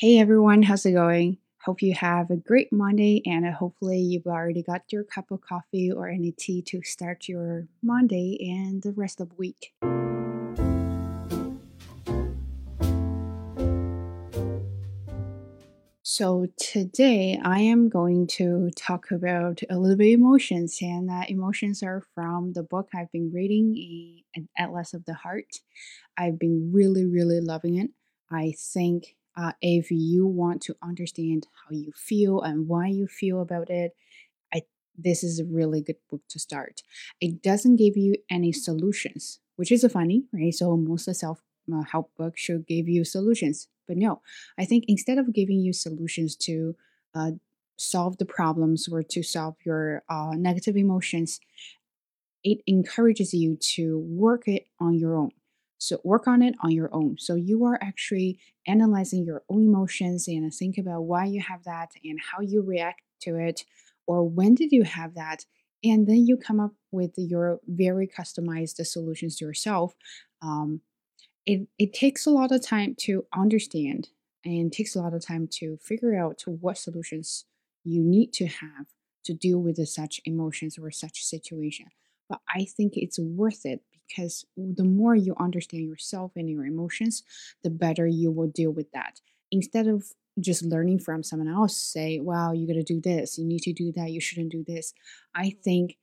Hey 0.00 0.18
everyone, 0.18 0.62
how's 0.62 0.86
it 0.86 0.92
going? 0.92 1.36
Hope 1.62 1.82
you 1.82 1.92
have 1.92 2.30
a 2.30 2.36
great 2.36 2.72
Monday 2.72 3.20
and 3.26 3.44
uh, 3.44 3.52
hopefully 3.52 3.98
you've 3.98 4.26
already 4.26 4.62
got 4.62 4.90
your 4.90 5.04
cup 5.04 5.30
of 5.30 5.42
coffee 5.42 5.92
or 5.92 6.08
any 6.08 6.32
tea 6.32 6.62
to 6.68 6.80
start 6.82 7.28
your 7.28 7.66
Monday 7.82 8.38
and 8.40 8.82
the 8.82 8.92
rest 8.92 9.20
of 9.20 9.28
the 9.28 9.34
week. 9.34 9.74
So 16.00 16.46
today 16.56 17.38
I 17.44 17.60
am 17.60 17.90
going 17.90 18.26
to 18.38 18.70
talk 18.74 19.10
about 19.10 19.60
a 19.68 19.76
little 19.76 19.98
bit 19.98 20.12
emotions 20.14 20.78
and 20.80 21.10
uh, 21.10 21.24
emotions 21.28 21.82
are 21.82 22.02
from 22.14 22.54
the 22.54 22.62
book 22.62 22.88
I've 22.94 23.12
been 23.12 23.30
reading, 23.34 24.22
An 24.34 24.48
Atlas 24.56 24.94
of 24.94 25.04
the 25.04 25.12
Heart. 25.12 25.56
I've 26.16 26.38
been 26.38 26.70
really, 26.72 27.04
really 27.04 27.42
loving 27.42 27.76
it. 27.76 27.90
I 28.32 28.54
think 28.56 29.16
uh, 29.36 29.52
if 29.62 29.90
you 29.90 30.26
want 30.26 30.62
to 30.62 30.76
understand 30.82 31.46
how 31.54 31.74
you 31.74 31.92
feel 31.92 32.40
and 32.40 32.68
why 32.68 32.86
you 32.88 33.06
feel 33.06 33.40
about 33.40 33.70
it, 33.70 33.96
I 34.52 34.62
this 34.98 35.22
is 35.22 35.38
a 35.38 35.44
really 35.44 35.82
good 35.82 35.96
book 36.10 36.22
to 36.28 36.38
start. 36.38 36.82
It 37.20 37.42
doesn't 37.42 37.76
give 37.76 37.96
you 37.96 38.16
any 38.30 38.52
solutions, 38.52 39.40
which 39.56 39.72
is 39.72 39.84
funny, 39.92 40.24
right? 40.32 40.54
So 40.54 40.76
most 40.76 41.08
of 41.08 41.16
self 41.16 41.42
uh, 41.72 41.82
help 41.82 42.10
books 42.16 42.40
should 42.40 42.66
give 42.66 42.88
you 42.88 43.04
solutions, 43.04 43.68
but 43.86 43.96
no. 43.96 44.22
I 44.58 44.64
think 44.64 44.84
instead 44.88 45.18
of 45.18 45.32
giving 45.32 45.60
you 45.60 45.72
solutions 45.72 46.36
to 46.36 46.76
uh, 47.14 47.32
solve 47.76 48.18
the 48.18 48.26
problems 48.26 48.88
or 48.90 49.02
to 49.02 49.22
solve 49.22 49.56
your 49.64 50.02
uh, 50.08 50.32
negative 50.36 50.76
emotions, 50.76 51.40
it 52.42 52.58
encourages 52.66 53.34
you 53.34 53.56
to 53.56 53.98
work 53.98 54.48
it 54.48 54.66
on 54.78 54.94
your 54.98 55.16
own 55.16 55.30
so 55.80 55.98
work 56.04 56.28
on 56.28 56.42
it 56.42 56.54
on 56.62 56.72
your 56.72 56.94
own. 56.94 57.16
So 57.18 57.34
you 57.34 57.64
are 57.64 57.78
actually 57.80 58.38
analyzing 58.66 59.24
your 59.24 59.42
own 59.48 59.64
emotions 59.64 60.28
and 60.28 60.52
think 60.52 60.76
about 60.76 61.02
why 61.02 61.24
you 61.24 61.40
have 61.40 61.64
that 61.64 61.92
and 62.04 62.18
how 62.20 62.40
you 62.42 62.62
react 62.62 63.00
to 63.22 63.36
it 63.36 63.64
or 64.06 64.28
when 64.28 64.54
did 64.54 64.72
you 64.72 64.82
have 64.82 65.14
that 65.14 65.44
and 65.82 66.06
then 66.06 66.26
you 66.26 66.36
come 66.36 66.60
up 66.60 66.72
with 66.90 67.12
your 67.16 67.60
very 67.66 68.06
customized 68.06 68.84
solutions 68.86 69.36
to 69.36 69.44
yourself 69.44 69.94
um, 70.42 70.80
it, 71.46 71.68
it 71.78 71.92
takes 71.92 72.26
a 72.26 72.30
lot 72.30 72.52
of 72.52 72.64
time 72.64 72.94
to 73.00 73.24
understand 73.34 74.08
and 74.44 74.72
takes 74.72 74.94
a 74.94 75.00
lot 75.00 75.14
of 75.14 75.24
time 75.24 75.48
to 75.50 75.78
figure 75.82 76.18
out 76.18 76.42
what 76.46 76.78
solutions 76.78 77.44
you 77.84 78.02
need 78.02 78.32
to 78.32 78.46
have 78.46 78.86
to 79.24 79.34
deal 79.34 79.58
with 79.58 79.76
such 79.86 80.20
emotions 80.24 80.78
or 80.78 80.90
such 80.90 81.22
situation 81.22 81.86
but 82.28 82.40
i 82.54 82.64
think 82.64 82.94
it's 82.96 83.18
worth 83.18 83.64
it 83.64 83.80
because 84.10 84.44
the 84.56 84.84
more 84.84 85.14
you 85.14 85.34
understand 85.38 85.84
yourself 85.84 86.32
and 86.36 86.48
your 86.48 86.64
emotions, 86.64 87.22
the 87.62 87.70
better 87.70 88.06
you 88.06 88.30
will 88.30 88.48
deal 88.48 88.70
with 88.70 88.90
that. 88.92 89.20
Instead 89.50 89.86
of 89.86 90.04
just 90.38 90.64
learning 90.64 90.98
from 90.98 91.22
someone 91.22 91.48
else, 91.48 91.76
say, 91.76 92.18
wow, 92.20 92.52
you 92.52 92.66
got 92.66 92.74
to 92.74 92.82
do 92.82 93.00
this, 93.00 93.38
you 93.38 93.44
need 93.44 93.60
to 93.60 93.72
do 93.72 93.92
that, 93.92 94.10
you 94.10 94.20
shouldn't 94.20 94.52
do 94.52 94.64
this. 94.66 94.94
I 95.34 95.54
think 95.62 95.96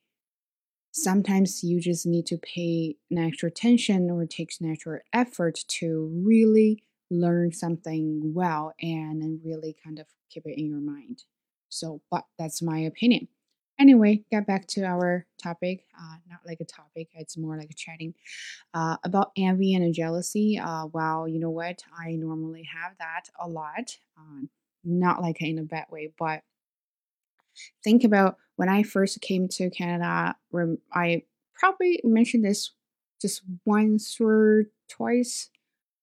sometimes 0.91 1.63
you 1.63 1.79
just 1.79 2.05
need 2.05 2.25
to 2.27 2.37
pay 2.37 2.95
an 3.11 3.17
extra 3.17 3.49
attention 3.49 4.09
or 4.09 4.25
takes 4.25 4.59
an 4.59 4.71
extra 4.71 4.99
effort 5.13 5.59
to 5.67 6.11
really 6.25 6.83
learn 7.09 7.51
something 7.51 8.33
well 8.33 8.73
and, 8.81 9.21
and 9.21 9.39
really 9.43 9.75
kind 9.83 9.99
of 9.99 10.07
keep 10.29 10.45
it 10.45 10.59
in 10.59 10.67
your 10.67 10.81
mind. 10.81 11.23
So, 11.69 12.01
but 12.11 12.25
that's 12.37 12.61
my 12.61 12.79
opinion. 12.79 13.27
Anyway, 13.79 14.23
get 14.31 14.47
back 14.47 14.65
to 14.67 14.83
our 14.83 15.25
topic. 15.41 15.85
Uh, 15.97 16.15
not 16.29 16.39
like 16.45 16.59
a 16.59 16.65
topic, 16.65 17.09
it's 17.13 17.37
more 17.37 17.57
like 17.57 17.69
a 17.69 17.75
chatting 17.75 18.13
uh, 18.73 18.97
about 19.03 19.31
envy 19.37 19.75
and 19.75 19.93
jealousy. 19.93 20.59
Uh, 20.59 20.87
well, 20.91 21.27
you 21.27 21.39
know 21.39 21.51
what? 21.51 21.83
I 21.97 22.11
normally 22.11 22.63
have 22.63 22.93
that 22.99 23.29
a 23.39 23.47
lot. 23.47 23.97
Uh, 24.17 24.45
not 24.83 25.21
like 25.21 25.41
in 25.41 25.59
a 25.59 25.63
bad 25.63 25.85
way, 25.91 26.11
but 26.17 26.41
think 27.83 28.03
about 28.03 28.37
when 28.55 28.69
I 28.69 28.83
first 28.83 29.21
came 29.21 29.47
to 29.49 29.69
Canada. 29.69 30.35
I 30.93 31.23
probably 31.53 32.01
mentioned 32.03 32.45
this 32.45 32.71
just 33.21 33.41
once 33.65 34.17
or 34.19 34.65
twice 34.89 35.49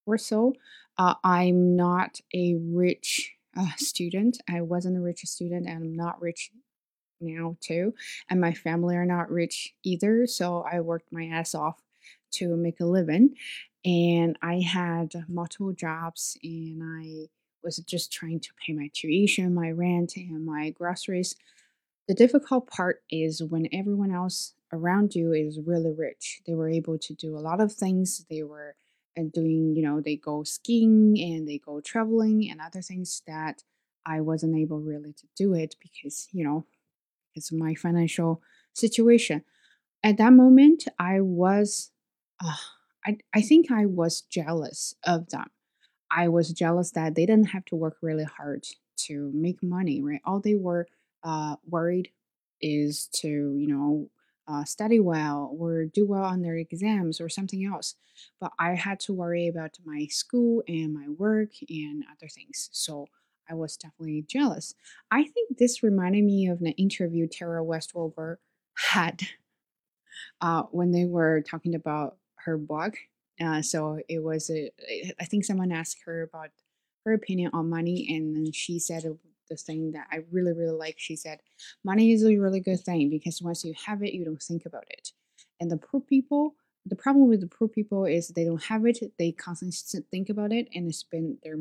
or 0.07 0.19
so. 0.19 0.55
Uh, 0.99 1.15
I'm 1.25 1.75
not 1.75 2.21
a 2.33 2.55
rich 2.55 3.35
uh, 3.57 3.67
student. 3.77 4.41
I 4.49 4.61
wasn't 4.61 4.97
a 4.97 5.01
rich 5.01 5.21
student, 5.25 5.67
and 5.67 5.83
I'm 5.83 5.97
not 5.97 6.21
rich 6.21 6.51
now 7.25 7.57
too. 7.61 7.95
And 8.29 8.41
my 8.41 8.53
family 8.53 8.97
are 8.97 9.07
not 9.07 9.31
rich 9.31 9.75
either. 9.83 10.27
So 10.27 10.65
I 10.71 10.81
worked 10.81 11.13
my 11.13 11.27
ass 11.27 11.55
off 11.55 11.83
to 12.33 12.57
make 12.57 12.81
a 12.81 12.85
living. 12.85 13.35
And 13.85 14.39
I 14.43 14.61
had 14.61 15.13
multiple 15.29 15.73
jobs 15.73 16.39
and 16.43 16.83
I 16.83 17.29
was 17.63 17.77
just 17.79 18.13
trying 18.13 18.41
to 18.41 18.51
pay 18.65 18.73
my 18.73 18.91
tuition, 18.93 19.55
my 19.55 19.71
rent, 19.71 20.17
and 20.17 20.45
my 20.45 20.71
groceries. 20.71 21.37
The 22.09 22.15
difficult 22.15 22.69
part 22.69 23.03
is 23.11 23.43
when 23.43 23.69
everyone 23.73 24.11
else 24.11 24.55
around 24.73 25.15
you 25.15 25.33
is 25.33 25.61
really 25.65 25.93
rich. 25.93 26.43
They 26.47 26.55
were 26.55 26.69
able 26.69 26.99
to 26.99 27.15
do 27.15 27.37
a 27.37 27.41
lot 27.41 27.61
of 27.61 27.73
things. 27.73 28.25
They 28.29 28.43
were 28.43 28.77
and 29.17 29.29
uh, 29.29 29.41
doing, 29.41 29.75
you 29.77 29.83
know, 29.83 30.01
they 30.01 30.17
go 30.17 30.43
skiing 30.43 31.17
and 31.21 31.49
they 31.49 31.59
go 31.59 31.81
traveling 31.81 32.51
and 32.51 32.61
other 32.61 32.83
things 32.83 33.23
that 33.27 33.63
I 34.07 34.21
wasn't 34.21 34.57
able 34.57 34.81
really 34.81 35.13
to 35.13 35.27
do 35.37 35.55
it 35.55 35.77
because, 35.81 36.29
you 36.33 36.45
know, 36.45 36.67
it's 37.35 37.53
my 37.53 37.75
financial 37.75 38.43
situation. 38.73 39.45
At 40.03 40.19
that 40.19 40.33
moment, 40.33 40.85
I 40.99 41.21
was, 41.21 41.91
uh, 42.45 42.57
I, 43.07 43.19
I 43.35 43.41
think 43.41 43.71
I 43.71 43.87
was 43.87 44.21
jealous 44.23 44.95
of 45.05 45.31
them. 45.31 45.51
I 46.11 46.29
was 46.29 46.53
jealous 46.53 46.91
that 46.93 47.15
they 47.15 47.27
didn't 47.27 47.51
have 47.51 47.65
to 47.67 47.77
work 47.77 47.97
really 48.03 48.25
hard 48.25 48.67
to 48.97 49.31
make 49.35 49.63
money, 49.63 50.03
right? 50.03 50.21
All 50.25 50.41
they 50.41 50.55
were 50.55 50.87
uh, 51.23 51.57
worried 51.67 52.11
is 52.61 53.09
to, 53.15 53.29
you 53.29 53.67
know, 53.67 54.11
uh, 54.47 54.65
study 54.65 55.01
well 55.01 55.55
or 55.59 55.87
do 55.87 56.07
well 56.07 56.25
on 56.25 56.43
their 56.43 56.57
exams 56.57 57.21
or 57.21 57.29
something 57.29 57.65
else. 57.65 57.95
But 58.41 58.53
I 58.59 58.75
had 58.75 59.01
to 59.01 59.13
worry 59.13 59.49
about 59.49 59.79
my 59.85 60.07
school 60.11 60.63
and 60.69 60.93
my 60.93 61.09
work 61.09 61.51
and 61.69 62.05
other 62.11 62.29
things. 62.29 62.69
So 62.73 63.07
I 63.49 63.55
was 63.55 63.77
definitely 63.77 64.25
jealous. 64.27 64.75
I 65.11 65.25
think 65.25 65.59
this 65.59 65.83
reminded 65.83 66.25
me 66.25 66.49
of 66.49 66.61
an 66.61 66.73
interview 66.73 67.27
Tara 67.27 67.63
Westover 67.63 68.41
had 68.93 69.23
uh, 70.41 70.63
when 70.71 70.93
they 70.93 71.05
were 71.05 71.43
talking 71.43 71.75
about 71.75 72.17
her 72.37 72.57
book. 72.57 72.95
Uh, 73.41 73.63
so 73.63 73.99
it 74.09 74.23
was, 74.23 74.51
a, 74.51 74.71
I 75.21 75.25
think 75.25 75.45
someone 75.45 75.73
asked 75.73 75.99
her 76.07 76.23
about 76.23 76.51
her 77.05 77.13
opinion 77.13 77.51
on 77.53 77.69
money, 77.69 78.07
and 78.11 78.35
then 78.35 78.53
she 78.53 78.79
said 78.79 79.05
the 79.51 79.57
thing 79.57 79.93
that 79.93 80.07
I 80.11 80.21
really, 80.31 80.53
really 80.53 80.77
like. 80.77 80.97
She 80.99 81.17
said, 81.17 81.41
Money 81.85 82.13
is 82.13 82.25
a 82.25 82.37
really 82.37 82.61
good 82.61 82.81
thing 82.81 83.11
because 83.11 83.43
once 83.43 83.65
you 83.65 83.75
have 83.87 84.03
it, 84.03 84.15
you 84.15 84.25
don't 84.25 84.43
think 84.43 84.67
about 84.67 84.85
it. 84.89 85.13
And 85.61 85.71
the 85.71 85.77
poor 85.77 86.01
people, 86.01 86.55
the 86.87 86.97
problem 86.97 87.29
with 87.29 87.41
the 87.41 87.47
poor 87.47 87.69
people 87.69 88.05
is 88.05 88.29
they 88.29 88.45
don't 88.45 88.63
have 88.65 88.87
it, 88.87 88.99
they 89.19 89.33
constantly 89.33 90.07
think 90.11 90.29
about 90.29 90.53
it, 90.53 90.69
and 90.75 90.87
they 90.87 90.93
spend 90.93 91.39
their 91.43 91.57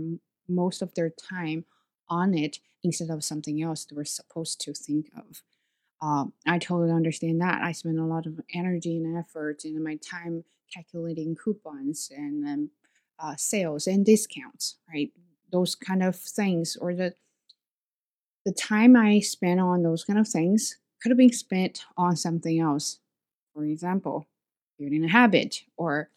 most 0.48 0.82
of 0.82 0.94
their 0.94 1.10
time 1.10 1.66
on 2.10 2.34
it 2.34 2.60
instead 2.84 3.10
of 3.10 3.24
something 3.24 3.62
else 3.62 3.86
they 3.86 3.96
were 3.96 4.06
supposed 4.06 4.60
to 4.62 4.74
think 4.74 5.10
of. 5.18 5.42
Um, 6.02 6.34
I 6.46 6.60
totally 6.60 6.92
understand 6.92 7.40
that. 7.42 7.62
I 7.62 7.72
spend 7.72 8.00
a 8.00 8.04
lot 8.06 8.26
of 8.26 8.42
energy 8.54 8.98
and 8.98 9.18
effort 9.18 9.64
and 9.64 9.82
my 9.84 9.96
time 9.96 10.44
calculating 10.74 11.36
coupons 11.36 12.12
and 12.16 12.46
um, 12.46 12.70
uh, 13.20 13.36
sales 13.38 13.88
and 13.88 14.06
discounts, 14.06 14.78
right? 14.92 15.12
Those 15.52 15.76
kind 15.76 16.04
of 16.04 16.16
things, 16.16 16.76
or 16.76 16.94
the 16.94 17.14
the 18.46 18.52
time 18.52 18.96
I 18.98 19.20
spent 19.20 19.60
on 19.62 19.84
those 19.84 20.04
kind 20.04 20.20
of 20.20 20.28
things 20.28 20.78
could 21.02 21.10
have 21.10 21.18
been 21.18 21.32
spent 21.32 21.86
on 21.98 22.16
something 22.16 22.60
else. 22.60 23.00
For 23.54 23.64
example, 23.66 24.28
building 24.78 25.06
a 25.06 25.10
habit, 25.10 25.64
or 25.78 26.10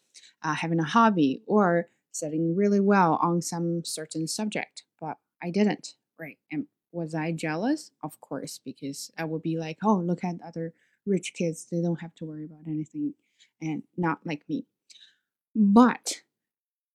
uh, 0.43 0.55
having 0.55 0.79
a 0.79 0.83
hobby, 0.83 1.41
or 1.45 1.89
studying 2.17 2.55
really 2.55 2.79
well 2.79 3.19
on 3.21 3.41
some 3.41 3.83
certain 3.85 4.27
subject. 4.27 4.83
But 4.99 5.17
I 5.41 5.51
didn't, 5.51 5.95
right? 6.19 6.37
And 6.51 6.67
was 6.91 7.13
I 7.13 7.31
jealous? 7.31 7.91
Of 8.03 8.19
course, 8.21 8.59
because 8.63 9.11
I 9.17 9.23
would 9.23 9.41
be 9.41 9.57
like, 9.57 9.77
oh, 9.83 9.95
look 9.95 10.23
at 10.23 10.35
other 10.45 10.73
rich 11.05 11.33
kids. 11.33 11.67
They 11.71 11.81
don't 11.81 12.01
have 12.01 12.15
to 12.15 12.25
worry 12.25 12.45
about 12.45 12.67
anything 12.67 13.13
and 13.61 13.83
not 13.95 14.19
like 14.25 14.43
me. 14.49 14.65
But 15.55 16.21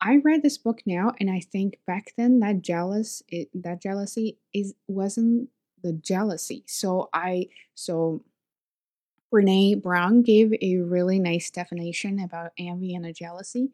I 0.01 0.17
read 0.17 0.43
this 0.43 0.59
book 0.59 0.83
now 0.87 1.13
and 1.21 1.31
I 1.31 1.41
think 1.41 1.79
back 1.87 2.13
then 2.17 2.41
that 2.41 2.63
jealous 2.63 3.23
it, 3.29 3.49
that 3.55 3.81
jealousy 3.81 4.39
is 4.53 4.75
wasn't 4.89 5.49
the 5.83 5.93
jealousy. 5.93 6.65
So 6.67 7.09
I 7.13 7.49
so 7.75 8.25
Brene 9.33 9.81
Brown 9.81 10.23
gave 10.23 10.53
a 10.61 10.77
really 10.79 11.19
nice 11.19 11.51
definition 11.51 12.21
about 12.21 12.53
envy 12.59 12.95
and 12.95 13.07
a 13.07 13.13
jealousy 13.13 13.71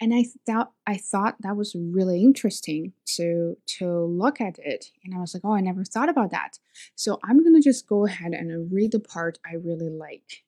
and 0.00 0.14
I 0.14 0.24
thought 0.46 0.72
I 0.86 0.96
thought 0.96 1.36
that 1.40 1.56
was 1.56 1.74
really 1.74 2.22
interesting 2.22 2.92
to 3.16 3.56
to 3.78 4.04
look 4.04 4.40
at 4.40 4.58
it. 4.58 4.92
And 5.04 5.14
I 5.14 5.18
was 5.18 5.34
like, 5.34 5.44
oh, 5.44 5.54
I 5.54 5.60
never 5.60 5.84
thought 5.84 6.08
about 6.08 6.30
that. 6.30 6.58
So 6.94 7.18
I'm 7.24 7.42
gonna 7.42 7.60
just 7.60 7.86
go 7.86 8.06
ahead 8.06 8.32
and 8.32 8.72
read 8.72 8.92
the 8.92 9.00
part 9.00 9.38
I 9.44 9.54
really 9.56 9.90
like 9.90 10.44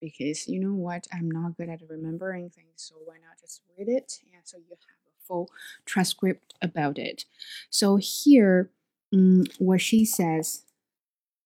because 0.00 0.48
you 0.48 0.60
know 0.60 0.74
what, 0.74 1.06
I'm 1.12 1.30
not 1.30 1.56
good 1.56 1.68
at 1.68 1.80
remembering 1.88 2.50
things. 2.50 2.68
So 2.76 2.96
why 3.04 3.14
not 3.14 3.40
just 3.40 3.62
read 3.78 3.88
it? 3.88 4.18
And 4.32 4.42
so 4.44 4.58
you 4.58 4.64
have 4.70 4.78
a 4.78 5.26
full 5.26 5.50
transcript 5.86 6.54
about 6.62 6.98
it. 6.98 7.24
So 7.70 7.96
here, 7.96 8.70
um, 9.12 9.44
what 9.58 9.80
she 9.80 10.04
says 10.04 10.64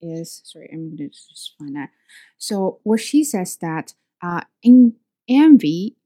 is 0.00 0.42
sorry, 0.44 0.70
I'm 0.72 0.96
to 0.96 1.08
just 1.08 1.54
find 1.58 1.76
that. 1.76 1.90
So 2.36 2.80
what 2.82 3.00
she 3.00 3.24
says 3.24 3.56
that 3.56 3.94
uh, 4.22 4.42
in 4.62 4.94
envy, 5.28 5.96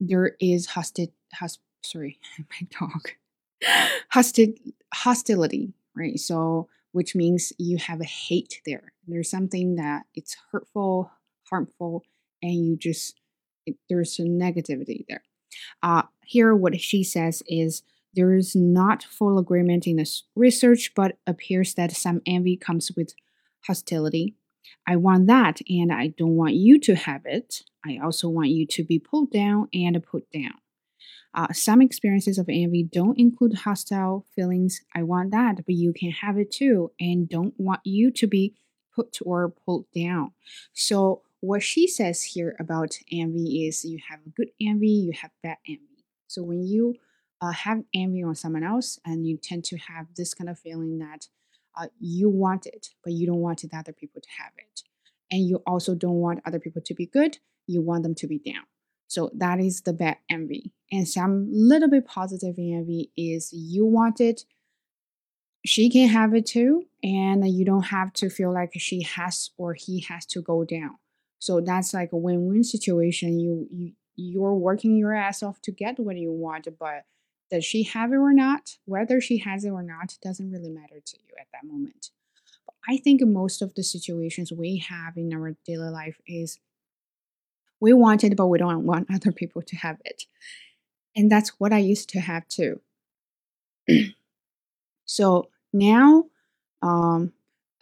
there 0.00 0.36
is 0.40 0.66
hostility. 0.66 1.14
Host, 1.38 1.60
sorry, 1.82 2.18
my 2.38 2.68
dog. 2.78 3.10
Hostil 4.14 4.54
hostility, 4.92 5.72
right? 5.94 6.18
So 6.18 6.68
which 6.96 7.14
means 7.14 7.52
you 7.58 7.76
have 7.76 8.00
a 8.00 8.06
hate 8.06 8.62
there. 8.64 8.92
There's 9.06 9.30
something 9.30 9.76
that 9.76 10.04
it's 10.14 10.34
hurtful, 10.50 11.10
harmful, 11.50 12.04
and 12.42 12.54
you 12.54 12.76
just 12.78 13.20
it, 13.66 13.76
there's 13.90 14.18
a 14.18 14.22
negativity 14.22 15.04
there. 15.06 15.22
Uh, 15.82 16.04
here, 16.24 16.54
what 16.54 16.80
she 16.80 17.04
says 17.04 17.42
is 17.46 17.82
there 18.14 18.34
is 18.34 18.56
not 18.56 19.02
full 19.02 19.38
agreement 19.38 19.86
in 19.86 19.96
this 19.96 20.22
research, 20.34 20.92
but 20.96 21.18
appears 21.26 21.74
that 21.74 21.92
some 21.92 22.22
envy 22.26 22.56
comes 22.56 22.90
with 22.96 23.12
hostility. 23.66 24.34
I 24.86 24.96
want 24.96 25.26
that, 25.26 25.60
and 25.68 25.92
I 25.92 26.08
don't 26.08 26.36
want 26.36 26.54
you 26.54 26.78
to 26.80 26.94
have 26.94 27.22
it. 27.24 27.62
I 27.84 27.98
also 28.02 28.28
want 28.28 28.50
you 28.50 28.66
to 28.66 28.84
be 28.84 28.98
pulled 28.98 29.30
down 29.30 29.68
and 29.72 30.02
put 30.02 30.30
down. 30.30 30.54
Uh, 31.34 31.52
some 31.52 31.82
experiences 31.82 32.38
of 32.38 32.48
envy 32.48 32.82
don't 32.82 33.18
include 33.18 33.58
hostile 33.58 34.26
feelings. 34.34 34.80
I 34.94 35.02
want 35.02 35.32
that, 35.32 35.56
but 35.66 35.74
you 35.74 35.92
can 35.92 36.10
have 36.10 36.38
it 36.38 36.50
too, 36.50 36.92
and 36.98 37.28
don't 37.28 37.54
want 37.58 37.80
you 37.84 38.10
to 38.12 38.26
be 38.26 38.54
put 38.94 39.18
or 39.22 39.50
pulled 39.50 39.86
down. 39.94 40.32
So, 40.72 41.22
what 41.40 41.62
she 41.62 41.86
says 41.86 42.22
here 42.22 42.56
about 42.58 42.98
envy 43.12 43.66
is 43.66 43.84
you 43.84 43.98
have 44.08 44.20
good 44.34 44.48
envy, 44.60 44.88
you 44.88 45.12
have 45.20 45.30
bad 45.42 45.58
envy. 45.68 46.04
So, 46.26 46.42
when 46.42 46.62
you 46.62 46.94
uh, 47.42 47.52
have 47.52 47.82
envy 47.94 48.22
on 48.22 48.34
someone 48.34 48.64
else, 48.64 48.98
and 49.04 49.26
you 49.26 49.36
tend 49.36 49.64
to 49.64 49.76
have 49.76 50.06
this 50.16 50.32
kind 50.32 50.48
of 50.48 50.58
feeling 50.58 50.98
that 50.98 51.28
uh, 51.76 51.86
you 51.98 52.28
want 52.28 52.66
it, 52.66 52.88
but 53.04 53.12
you 53.12 53.26
don't 53.26 53.40
want 53.40 53.60
the 53.60 53.76
other 53.76 53.92
people 53.92 54.20
to 54.20 54.28
have 54.38 54.52
it. 54.56 54.82
And 55.30 55.46
you 55.46 55.62
also 55.66 55.94
don't 55.94 56.20
want 56.20 56.40
other 56.46 56.60
people 56.60 56.82
to 56.82 56.94
be 56.94 57.06
good, 57.06 57.38
you 57.66 57.82
want 57.82 58.02
them 58.02 58.14
to 58.16 58.26
be 58.26 58.38
down. 58.38 58.64
So 59.08 59.30
that 59.34 59.60
is 59.60 59.82
the 59.82 59.92
bad 59.92 60.18
envy. 60.30 60.72
And 60.90 61.08
some 61.08 61.48
little 61.50 61.88
bit 61.88 62.06
positive 62.06 62.56
envy 62.58 63.12
is 63.16 63.52
you 63.52 63.86
want 63.86 64.20
it, 64.20 64.44
she 65.64 65.90
can 65.90 66.08
have 66.08 66.34
it 66.34 66.46
too, 66.46 66.84
and 67.02 67.48
you 67.48 67.64
don't 67.64 67.86
have 67.86 68.12
to 68.14 68.30
feel 68.30 68.52
like 68.52 68.72
she 68.76 69.02
has 69.02 69.50
or 69.56 69.74
he 69.74 70.00
has 70.08 70.26
to 70.26 70.42
go 70.42 70.64
down. 70.64 70.96
So 71.38 71.60
that's 71.60 71.92
like 71.92 72.12
a 72.12 72.16
win-win 72.16 72.64
situation. 72.64 73.38
You 73.38 73.68
you 73.70 73.92
you're 74.16 74.54
working 74.54 74.96
your 74.96 75.14
ass 75.14 75.42
off 75.42 75.60
to 75.62 75.70
get 75.70 75.98
what 75.98 76.16
you 76.16 76.32
want, 76.32 76.66
but 76.78 77.04
does 77.50 77.64
she 77.64 77.84
have 77.84 78.12
it 78.12 78.16
or 78.16 78.32
not? 78.32 78.76
Whether 78.84 79.20
she 79.20 79.38
has 79.38 79.64
it 79.64 79.70
or 79.70 79.82
not 79.82 80.16
doesn't 80.22 80.50
really 80.50 80.70
matter 80.70 81.00
to 81.04 81.16
you 81.26 81.34
at 81.40 81.46
that 81.52 81.66
moment. 81.66 82.10
But 82.64 82.74
I 82.88 82.98
think 82.98 83.20
most 83.22 83.62
of 83.62 83.74
the 83.74 83.82
situations 83.82 84.52
we 84.52 84.78
have 84.78 85.16
in 85.16 85.32
our 85.32 85.56
daily 85.64 85.90
life 85.90 86.20
is 86.26 86.58
we 87.80 87.92
want 87.92 88.24
it, 88.24 88.36
but 88.36 88.46
we 88.46 88.58
don't 88.58 88.86
want 88.86 89.08
other 89.14 89.32
people 89.32 89.62
to 89.62 89.76
have 89.76 89.98
it. 90.04 90.24
And 91.14 91.30
that's 91.30 91.50
what 91.58 91.72
I 91.72 91.78
used 91.78 92.08
to 92.10 92.20
have 92.20 92.46
too. 92.48 92.80
so 95.04 95.48
now, 95.72 96.24
um, 96.82 97.32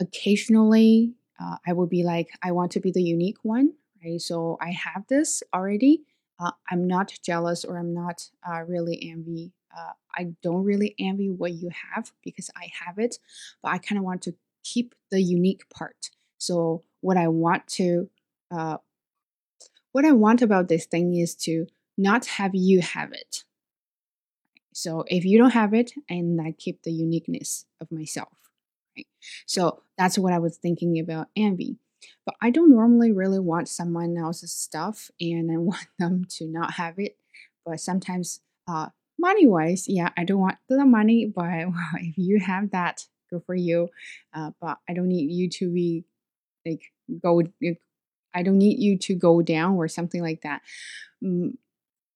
occasionally, 0.00 1.14
uh, 1.40 1.56
I 1.66 1.72
will 1.72 1.86
be 1.86 2.04
like, 2.04 2.28
I 2.42 2.52
want 2.52 2.72
to 2.72 2.80
be 2.80 2.92
the 2.92 3.02
unique 3.02 3.38
one, 3.42 3.72
right? 4.04 4.20
So 4.20 4.56
I 4.60 4.70
have 4.70 5.04
this 5.08 5.42
already. 5.52 6.02
Uh, 6.38 6.50
I'm 6.70 6.86
not 6.86 7.12
jealous 7.22 7.64
or 7.64 7.78
I'm 7.78 7.94
not 7.94 8.28
uh, 8.48 8.62
really 8.62 9.10
envy. 9.10 9.52
Uh, 9.76 9.92
I 10.16 10.34
don't 10.42 10.64
really 10.64 10.94
envy 10.98 11.30
what 11.30 11.52
you 11.54 11.70
have 11.94 12.12
because 12.22 12.50
I 12.56 12.70
have 12.84 12.98
it, 12.98 13.18
but 13.62 13.72
I 13.72 13.78
kind 13.78 13.98
of 13.98 14.04
want 14.04 14.22
to 14.22 14.34
keep 14.62 14.94
the 15.10 15.20
unique 15.22 15.68
part. 15.70 16.10
So 16.38 16.82
what 17.00 17.16
I 17.16 17.28
want 17.28 17.66
to 17.68 18.10
uh, 18.50 18.78
what 19.92 20.04
I 20.04 20.12
want 20.12 20.42
about 20.42 20.68
this 20.68 20.86
thing 20.86 21.14
is 21.14 21.36
to 21.36 21.66
not 21.96 22.26
have 22.26 22.54
you 22.54 22.80
have 22.80 23.12
it. 23.12 23.44
So 24.72 25.04
if 25.06 25.24
you 25.24 25.38
don't 25.38 25.52
have 25.52 25.72
it, 25.72 25.92
and 26.08 26.40
I 26.40 26.50
keep 26.50 26.82
the 26.82 26.90
uniqueness 26.90 27.64
of 27.80 27.92
myself. 27.92 28.32
Right? 28.96 29.06
So 29.46 29.82
that's 29.96 30.18
what 30.18 30.32
I 30.32 30.40
was 30.40 30.56
thinking 30.56 30.98
about 30.98 31.28
envy. 31.36 31.78
But 32.26 32.36
I 32.40 32.50
don't 32.50 32.70
normally 32.70 33.12
really 33.12 33.38
want 33.38 33.68
someone 33.68 34.16
else's 34.16 34.52
stuff 34.52 35.10
and 35.20 35.50
I 35.50 35.56
want 35.58 35.86
them 35.98 36.24
to 36.38 36.46
not 36.46 36.74
have 36.74 36.98
it. 36.98 37.16
But 37.64 37.80
sometimes, 37.80 38.40
uh, 38.68 38.88
money 39.18 39.46
wise, 39.46 39.86
yeah, 39.88 40.10
I 40.16 40.24
don't 40.24 40.40
want 40.40 40.56
the 40.68 40.84
money, 40.84 41.32
but 41.34 41.44
if 41.94 42.18
you 42.18 42.40
have 42.40 42.70
that, 42.70 43.06
good 43.30 43.42
for 43.46 43.54
you. 43.54 43.88
Uh, 44.32 44.50
but 44.60 44.78
I 44.88 44.94
don't 44.94 45.08
need 45.08 45.30
you 45.30 45.48
to 45.50 45.72
be 45.72 46.04
like 46.66 46.82
go 47.22 47.42
I 48.34 48.42
don't 48.42 48.58
need 48.58 48.80
you 48.80 48.98
to 48.98 49.14
go 49.14 49.42
down 49.42 49.76
or 49.76 49.86
something 49.86 50.20
like 50.20 50.42
that. 50.42 50.62
Mm, 51.22 51.56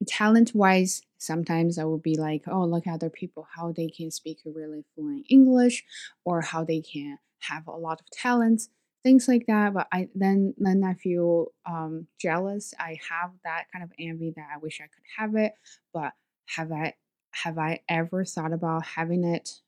talent 0.06 0.52
wise, 0.55 1.02
sometimes 1.19 1.79
I 1.79 1.84
will 1.84 1.99
be 1.99 2.17
like, 2.17 2.43
oh, 2.49 2.64
look 2.64 2.87
at 2.87 2.94
other 2.94 3.11
people, 3.11 3.46
how 3.56 3.73
they 3.73 3.88
can 3.88 4.11
speak 4.11 4.38
really 4.44 4.84
fluent 4.94 5.26
English 5.31 5.84
or 6.25 6.41
how 6.41 6.64
they 6.64 6.81
can 6.81 7.19
have 7.41 7.69
a 7.69 7.76
lot 7.76 8.00
of 8.00 8.11
talents, 8.11 8.69
things 9.03 9.29
like 9.29 9.47
that. 9.47 9.75
But 9.75 9.89
I 9.93 10.09
then 10.15 10.55
then 10.59 10.83
I 10.85 10.95
feel 10.95 11.53
um, 11.67 12.06
jealous. 12.21 12.75
I 12.79 12.99
have 13.11 13.31
that 13.45 13.67
kind 13.73 13.85
of 13.85 13.91
envy 13.99 14.33
that 14.37 14.47
I 14.55 14.59
wish 14.59 14.81
I 14.81 14.85
could 14.85 15.05
have 15.17 15.35
it, 15.37 15.53
but 15.93 16.12
have 16.56 16.73
I 16.73 16.95
have 17.31 17.59
I 17.59 17.81
ever 17.89 18.25
thought 18.25 18.53
about 18.53 18.85
having 18.85 19.25
it 19.25 19.61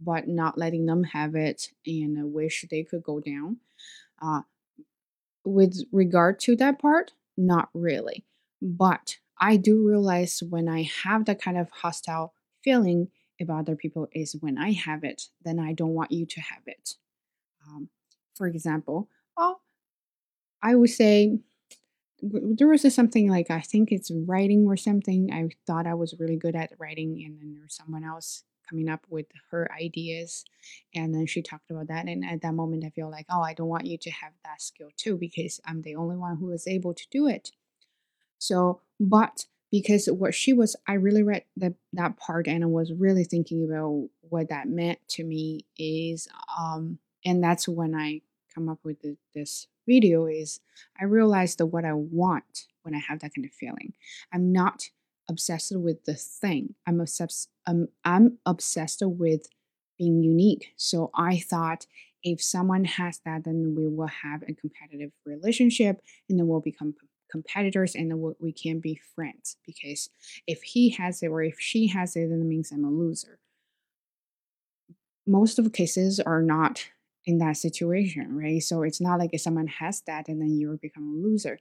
but 0.00 0.28
not 0.28 0.58
letting 0.58 0.84
them 0.86 1.04
have 1.04 1.34
it 1.34 1.70
and 1.86 2.18
I 2.18 2.22
wish 2.24 2.66
they 2.70 2.82
could 2.82 3.02
go 3.02 3.20
down? 3.20 3.58
Uh, 4.20 4.42
with 5.44 5.84
regard 5.92 6.38
to 6.40 6.56
that 6.56 6.78
part, 6.78 7.12
not 7.36 7.68
really. 7.72 8.24
But 8.60 9.18
I 9.40 9.56
do 9.56 9.86
realize 9.86 10.42
when 10.42 10.68
I 10.68 10.88
have 11.04 11.24
that 11.26 11.40
kind 11.40 11.56
of 11.56 11.70
hostile 11.70 12.34
feeling 12.62 13.08
about 13.40 13.60
other 13.60 13.76
people 13.76 14.08
is 14.12 14.36
when 14.40 14.58
I 14.58 14.72
have 14.72 15.04
it, 15.04 15.28
then 15.44 15.58
I 15.58 15.72
don't 15.72 15.94
want 15.94 16.10
you 16.10 16.26
to 16.26 16.40
have 16.40 16.62
it. 16.66 16.94
Um, 17.66 17.88
for 18.36 18.46
example, 18.46 19.08
oh, 19.36 19.56
I 20.62 20.74
would 20.74 20.90
say 20.90 21.38
there 22.22 22.68
was 22.68 22.94
something 22.94 23.28
like 23.28 23.50
I 23.50 23.60
think 23.60 23.92
it's 23.92 24.10
writing 24.10 24.66
or 24.66 24.76
something. 24.76 25.30
I 25.32 25.48
thought 25.66 25.86
I 25.86 25.94
was 25.94 26.14
really 26.18 26.36
good 26.36 26.56
at 26.56 26.72
writing, 26.78 27.22
and 27.24 27.38
then 27.40 27.54
there's 27.58 27.76
someone 27.76 28.04
else 28.04 28.44
coming 28.68 28.88
up 28.88 29.06
with 29.08 29.26
her 29.50 29.70
ideas 29.72 30.44
and 30.94 31.14
then 31.14 31.26
she 31.26 31.42
talked 31.42 31.70
about 31.70 31.88
that 31.88 32.06
and 32.06 32.24
at 32.24 32.42
that 32.42 32.54
moment 32.54 32.84
i 32.84 32.90
feel 32.90 33.10
like 33.10 33.26
oh 33.30 33.40
i 33.40 33.54
don't 33.54 33.68
want 33.68 33.86
you 33.86 33.96
to 33.96 34.10
have 34.10 34.32
that 34.44 34.60
skill 34.60 34.88
too 34.96 35.16
because 35.16 35.60
i'm 35.66 35.82
the 35.82 35.94
only 35.94 36.16
one 36.16 36.36
who 36.36 36.46
was 36.46 36.66
able 36.66 36.94
to 36.94 37.06
do 37.10 37.26
it 37.26 37.52
so 38.38 38.80
but 38.98 39.46
because 39.70 40.06
what 40.06 40.34
she 40.34 40.52
was 40.52 40.76
i 40.86 40.94
really 40.94 41.22
read 41.22 41.44
that 41.56 41.74
that 41.92 42.16
part 42.16 42.46
and 42.46 42.64
i 42.64 42.66
was 42.66 42.92
really 42.92 43.24
thinking 43.24 43.64
about 43.64 44.08
what 44.28 44.48
that 44.48 44.68
meant 44.68 44.98
to 45.08 45.24
me 45.24 45.64
is 45.78 46.28
um 46.58 46.98
and 47.24 47.42
that's 47.42 47.68
when 47.68 47.94
i 47.94 48.20
come 48.56 48.68
up 48.68 48.78
with 48.84 49.00
the, 49.02 49.16
this 49.34 49.66
video 49.86 50.26
is 50.26 50.60
i 51.00 51.04
realized 51.04 51.58
that 51.58 51.66
what 51.66 51.84
i 51.84 51.92
want 51.92 52.66
when 52.82 52.94
i 52.94 52.98
have 52.98 53.20
that 53.20 53.32
kind 53.34 53.44
of 53.44 53.52
feeling 53.52 53.92
i'm 54.32 54.52
not 54.52 54.88
obsessed 55.28 55.72
with 55.76 56.04
the 56.04 56.14
thing. 56.14 56.74
I'm 56.86 57.00
obsessed. 57.00 57.48
Um, 57.66 57.88
I'm 58.04 58.38
obsessed 58.46 59.02
with 59.04 59.46
being 59.98 60.22
unique. 60.22 60.72
So 60.76 61.10
I 61.14 61.38
thought 61.38 61.86
if 62.22 62.42
someone 62.42 62.84
has 62.84 63.20
that, 63.24 63.44
then 63.44 63.74
we 63.76 63.88
will 63.88 64.08
have 64.08 64.42
a 64.42 64.54
competitive 64.54 65.12
relationship, 65.24 66.00
and 66.28 66.38
then 66.38 66.46
we'll 66.46 66.60
become 66.60 66.94
competitors, 67.30 67.94
and 67.94 68.10
then 68.10 68.34
we 68.38 68.52
can 68.52 68.80
be 68.80 69.00
friends. 69.14 69.56
Because 69.66 70.10
if 70.46 70.62
he 70.62 70.90
has 70.90 71.22
it 71.22 71.28
or 71.28 71.42
if 71.42 71.58
she 71.58 71.88
has 71.88 72.16
it, 72.16 72.28
then 72.28 72.40
it 72.40 72.46
means 72.46 72.72
I'm 72.72 72.84
a 72.84 72.90
loser. 72.90 73.38
Most 75.26 75.58
of 75.58 75.64
the 75.64 75.70
cases 75.70 76.20
are 76.20 76.42
not 76.42 76.86
in 77.26 77.38
that 77.38 77.56
situation, 77.56 78.36
right? 78.36 78.62
So 78.62 78.82
it's 78.82 79.00
not 79.00 79.18
like 79.18 79.30
if 79.32 79.40
someone 79.40 79.66
has 79.66 80.00
that 80.06 80.28
and 80.28 80.40
then 80.40 80.56
you 80.56 80.78
become 80.80 81.08
a 81.08 81.26
loser. 81.26 81.58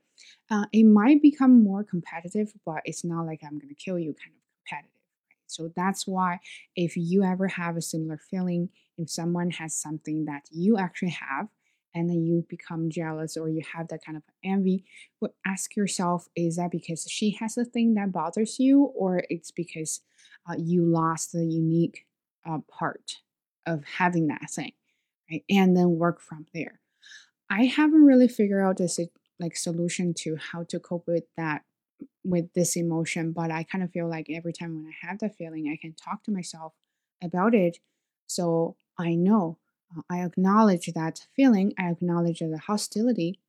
Uh, 0.49 0.65
it 0.71 0.83
might 0.83 1.21
become 1.21 1.63
more 1.63 1.83
competitive, 1.83 2.53
but 2.65 2.81
it's 2.85 3.03
not 3.03 3.25
like 3.25 3.41
I'm 3.43 3.57
gonna 3.57 3.73
kill 3.73 3.97
you 3.97 4.13
kind 4.13 4.35
of 4.35 4.41
competitive. 4.69 4.91
Right? 5.29 5.37
So 5.47 5.71
that's 5.75 6.05
why 6.05 6.39
if 6.75 6.95
you 6.95 7.23
ever 7.23 7.47
have 7.47 7.77
a 7.77 7.81
similar 7.81 8.17
feeling, 8.17 8.69
if 8.97 9.09
someone 9.09 9.49
has 9.51 9.75
something 9.75 10.25
that 10.25 10.43
you 10.51 10.77
actually 10.77 11.17
have, 11.19 11.47
and 11.95 12.09
then 12.09 12.25
you 12.25 12.45
become 12.49 12.89
jealous 12.89 13.37
or 13.37 13.49
you 13.49 13.61
have 13.73 13.87
that 13.87 14.03
kind 14.05 14.17
of 14.17 14.23
envy, 14.43 14.83
but 15.19 15.33
ask 15.47 15.75
yourself: 15.75 16.27
Is 16.35 16.57
that 16.57 16.69
because 16.71 17.07
she 17.09 17.31
has 17.39 17.57
a 17.57 17.65
thing 17.65 17.95
that 17.95 18.11
bothers 18.11 18.59
you, 18.59 18.83
or 18.83 19.23
it's 19.29 19.49
because 19.49 20.01
uh, 20.47 20.55
you 20.57 20.85
lost 20.85 21.31
the 21.31 21.45
unique 21.45 22.05
uh, 22.47 22.59
part 22.69 23.17
of 23.65 23.83
having 23.97 24.27
that 24.27 24.51
thing? 24.51 24.73
Right? 25.29 25.43
And 25.49 25.75
then 25.75 25.97
work 25.97 26.21
from 26.21 26.45
there. 26.53 26.79
I 27.49 27.65
haven't 27.65 28.05
really 28.05 28.27
figured 28.27 28.63
out 28.63 28.77
this 28.77 28.99
like 29.39 29.55
solution 29.55 30.13
to 30.19 30.37
how 30.37 30.63
to 30.63 30.79
cope 30.79 31.07
with 31.07 31.25
that 31.37 31.63
with 32.23 32.51
this 32.53 32.75
emotion, 32.75 33.31
but 33.31 33.51
I 33.51 33.63
kind 33.63 33.83
of 33.83 33.91
feel 33.91 34.09
like 34.09 34.27
every 34.29 34.53
time 34.53 34.75
when 34.75 34.87
I 34.87 35.07
have 35.07 35.19
that 35.19 35.35
feeling, 35.37 35.69
I 35.69 35.77
can 35.79 35.93
talk 35.93 36.23
to 36.23 36.31
myself 36.31 36.73
about 37.23 37.53
it. 37.53 37.77
So 38.27 38.75
I 38.97 39.15
know 39.15 39.59
uh, 39.95 40.01
I 40.09 40.19
acknowledge 40.25 40.87
that 40.87 41.27
feeling, 41.35 41.73
I 41.77 41.89
acknowledge 41.89 42.39
the 42.39 42.57
hostility, 42.57 43.39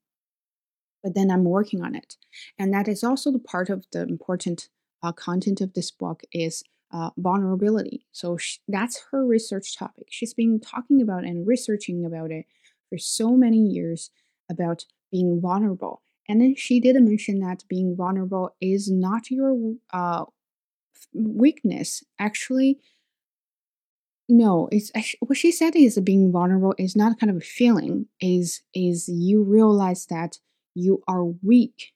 but 1.03 1.15
then 1.15 1.31
I'm 1.31 1.45
working 1.45 1.83
on 1.83 1.95
it. 1.95 2.17
And 2.59 2.73
that 2.75 2.89
is 2.89 3.03
also 3.03 3.31
the 3.31 3.39
part 3.39 3.71
of 3.71 3.87
the 3.93 4.03
important 4.03 4.69
uh, 5.03 5.13
content 5.13 5.61
of 5.61 5.73
this 5.73 5.91
book 5.91 6.23
is 6.33 6.63
uh, 6.97 7.11
vulnerability. 7.19 8.07
So 8.13 8.39
she, 8.39 8.59
that's 8.69 9.03
her 9.11 9.27
research 9.27 9.77
topic. 9.77 10.07
She's 10.11 10.33
been 10.33 10.59
talking 10.61 11.03
about 11.03 11.25
and 11.25 11.47
researching 11.47 12.07
about 12.07 12.31
it 12.31 12.47
for 12.89 12.97
so 12.97 13.37
many 13.37 13.59
years 13.59 14.11
about 14.51 14.87
being 15.13 15.41
vulnerable. 15.41 16.01
And 16.29 16.41
then 16.41 16.55
she 16.57 16.81
did 16.81 16.97
mention 17.03 17.41
that 17.41 17.65
being 17.69 17.95
vulnerable 17.97 18.57
is 18.61 18.91
not 18.91 19.31
your 19.31 19.75
uh, 19.93 20.25
weakness. 21.13 22.03
Actually, 22.19 22.79
no, 24.29 24.69
it's 24.73 24.91
what 25.21 25.37
she 25.37 25.53
said 25.53 25.77
is 25.77 26.01
being 26.01 26.33
vulnerable 26.33 26.75
is 26.79 26.97
not 26.97 27.21
kind 27.21 27.31
of 27.31 27.37
a 27.37 27.41
feeling. 27.41 28.07
Is 28.21 28.63
is 28.75 29.07
you 29.09 29.43
realize 29.43 30.07
that 30.07 30.39
you 30.75 31.03
are 31.07 31.25
weak. 31.25 31.93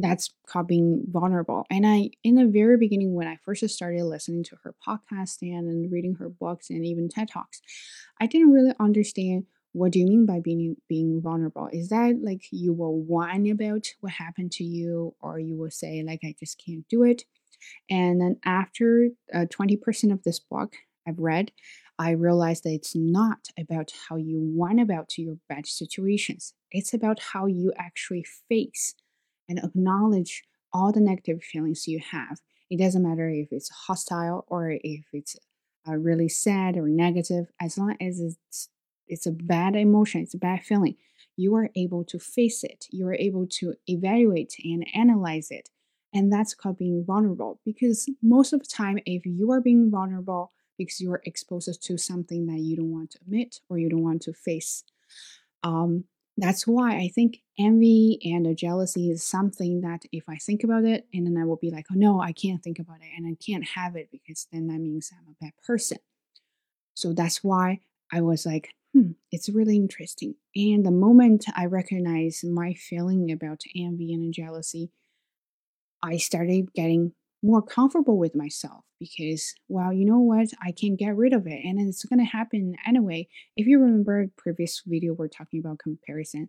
That's 0.00 0.30
called 0.46 0.68
being 0.68 1.02
vulnerable. 1.08 1.66
And 1.70 1.84
I, 1.84 2.10
in 2.22 2.36
the 2.36 2.46
very 2.46 2.76
beginning, 2.76 3.14
when 3.14 3.26
I 3.26 3.36
first 3.44 3.68
started 3.68 4.04
listening 4.04 4.44
to 4.44 4.56
her 4.62 4.74
podcast 4.86 5.42
and, 5.42 5.68
and 5.68 5.90
reading 5.90 6.14
her 6.16 6.28
books 6.28 6.70
and 6.70 6.86
even 6.86 7.08
TED 7.08 7.28
Talks, 7.28 7.60
I 8.20 8.26
didn't 8.26 8.52
really 8.52 8.74
understand 8.78 9.46
what 9.72 9.92
do 9.92 9.98
you 9.98 10.06
mean 10.06 10.24
by 10.24 10.40
being 10.40 10.76
being 10.88 11.20
vulnerable? 11.20 11.68
Is 11.72 11.88
that 11.88 12.20
like 12.22 12.42
you 12.50 12.72
will 12.72 13.00
whine 13.00 13.50
about 13.50 13.86
what 14.00 14.12
happened 14.12 14.52
to 14.52 14.64
you, 14.64 15.14
or 15.20 15.38
you 15.38 15.56
will 15.56 15.70
say 15.70 16.02
like 16.06 16.20
I 16.24 16.34
just 16.38 16.62
can't 16.64 16.88
do 16.88 17.02
it? 17.02 17.24
And 17.90 18.20
then 18.20 18.36
after 18.44 19.08
uh, 19.34 19.46
20% 19.50 20.12
of 20.12 20.22
this 20.22 20.38
book 20.38 20.74
I've 21.06 21.18
read, 21.18 21.52
I 21.98 22.10
realized 22.10 22.64
that 22.64 22.72
it's 22.72 22.94
not 22.94 23.48
about 23.58 23.92
how 24.08 24.16
you 24.16 24.38
whine 24.38 24.78
about 24.78 25.18
your 25.18 25.36
bad 25.48 25.66
situations. 25.66 26.54
It's 26.70 26.94
about 26.94 27.18
how 27.32 27.46
you 27.46 27.72
actually 27.76 28.24
face 28.48 28.94
and 29.48 29.58
acknowledge 29.58 30.44
all 30.72 30.92
the 30.92 31.00
negative 31.00 31.42
feelings 31.42 31.88
you 31.88 32.00
have. 32.10 32.40
It 32.70 32.78
doesn't 32.78 33.02
matter 33.02 33.28
if 33.28 33.48
it's 33.50 33.70
hostile 33.70 34.44
or 34.48 34.70
if 34.70 35.06
it's 35.12 35.36
uh, 35.88 35.96
really 35.96 36.28
sad 36.28 36.76
or 36.76 36.88
negative, 36.88 37.46
as 37.60 37.78
long 37.78 37.96
as 38.00 38.20
it's 38.20 38.68
it's 39.08 39.26
a 39.26 39.32
bad 39.32 39.74
emotion, 39.74 40.20
it's 40.20 40.34
a 40.34 40.38
bad 40.38 40.62
feeling. 40.62 40.96
You 41.36 41.54
are 41.54 41.70
able 41.74 42.04
to 42.04 42.18
face 42.18 42.62
it. 42.62 42.86
You 42.90 43.06
are 43.08 43.14
able 43.14 43.46
to 43.52 43.74
evaluate 43.86 44.54
and 44.62 44.86
analyze 44.94 45.50
it. 45.50 45.70
And 46.12 46.32
that's 46.32 46.54
called 46.54 46.78
being 46.78 47.04
vulnerable. 47.06 47.60
Because 47.64 48.08
most 48.22 48.52
of 48.52 48.60
the 48.60 48.66
time, 48.66 48.98
if 49.06 49.24
you 49.24 49.50
are 49.50 49.60
being 49.62 49.90
vulnerable 49.90 50.50
because 50.76 51.00
you 51.00 51.10
are 51.10 51.22
exposed 51.24 51.82
to 51.82 51.96
something 51.96 52.46
that 52.46 52.60
you 52.60 52.76
don't 52.76 52.92
want 52.92 53.12
to 53.12 53.18
admit 53.22 53.60
or 53.68 53.78
you 53.78 53.88
don't 53.88 54.02
want 54.02 54.22
to 54.22 54.32
face, 54.32 54.84
um, 55.62 56.04
that's 56.38 56.66
why 56.66 56.96
I 56.96 57.08
think 57.08 57.40
envy 57.58 58.18
and 58.24 58.56
jealousy 58.56 59.10
is 59.10 59.24
something 59.24 59.80
that 59.80 60.02
if 60.12 60.24
I 60.28 60.36
think 60.36 60.62
about 60.62 60.84
it, 60.84 61.06
and 61.12 61.26
then 61.26 61.36
I 61.36 61.44
will 61.44 61.56
be 61.56 61.70
like, 61.70 61.86
oh 61.90 61.96
no, 61.96 62.20
I 62.20 62.32
can't 62.32 62.62
think 62.62 62.78
about 62.78 62.98
it 63.00 63.10
and 63.16 63.26
I 63.26 63.36
can't 63.44 63.66
have 63.74 63.96
it 63.96 64.08
because 64.12 64.46
then 64.52 64.68
that 64.68 64.78
means 64.78 65.10
I'm 65.12 65.28
a 65.28 65.44
bad 65.44 65.52
person. 65.66 65.98
So 66.94 67.12
that's 67.12 67.42
why 67.42 67.80
I 68.12 68.20
was 68.20 68.46
like, 68.46 68.70
hmm, 68.94 69.12
it's 69.32 69.48
really 69.48 69.76
interesting. 69.76 70.36
And 70.54 70.86
the 70.86 70.92
moment 70.92 71.44
I 71.56 71.66
recognized 71.66 72.46
my 72.46 72.74
feeling 72.74 73.30
about 73.32 73.62
envy 73.76 74.12
and 74.12 74.32
jealousy, 74.32 74.90
I 76.02 76.18
started 76.18 76.72
getting 76.72 77.12
more 77.42 77.62
comfortable 77.62 78.18
with 78.18 78.34
myself 78.34 78.84
because, 78.98 79.54
well, 79.68 79.92
you 79.92 80.04
know 80.04 80.18
what? 80.18 80.48
I 80.62 80.72
can 80.72 80.96
get 80.96 81.16
rid 81.16 81.32
of 81.32 81.46
it 81.46 81.64
and 81.64 81.80
it's 81.80 82.04
going 82.04 82.18
to 82.18 82.24
happen 82.24 82.76
anyway. 82.86 83.28
If 83.56 83.66
you 83.66 83.78
remember 83.78 84.26
previous 84.36 84.82
video, 84.84 85.12
we're 85.12 85.28
talking 85.28 85.60
about 85.60 85.78
comparison. 85.78 86.48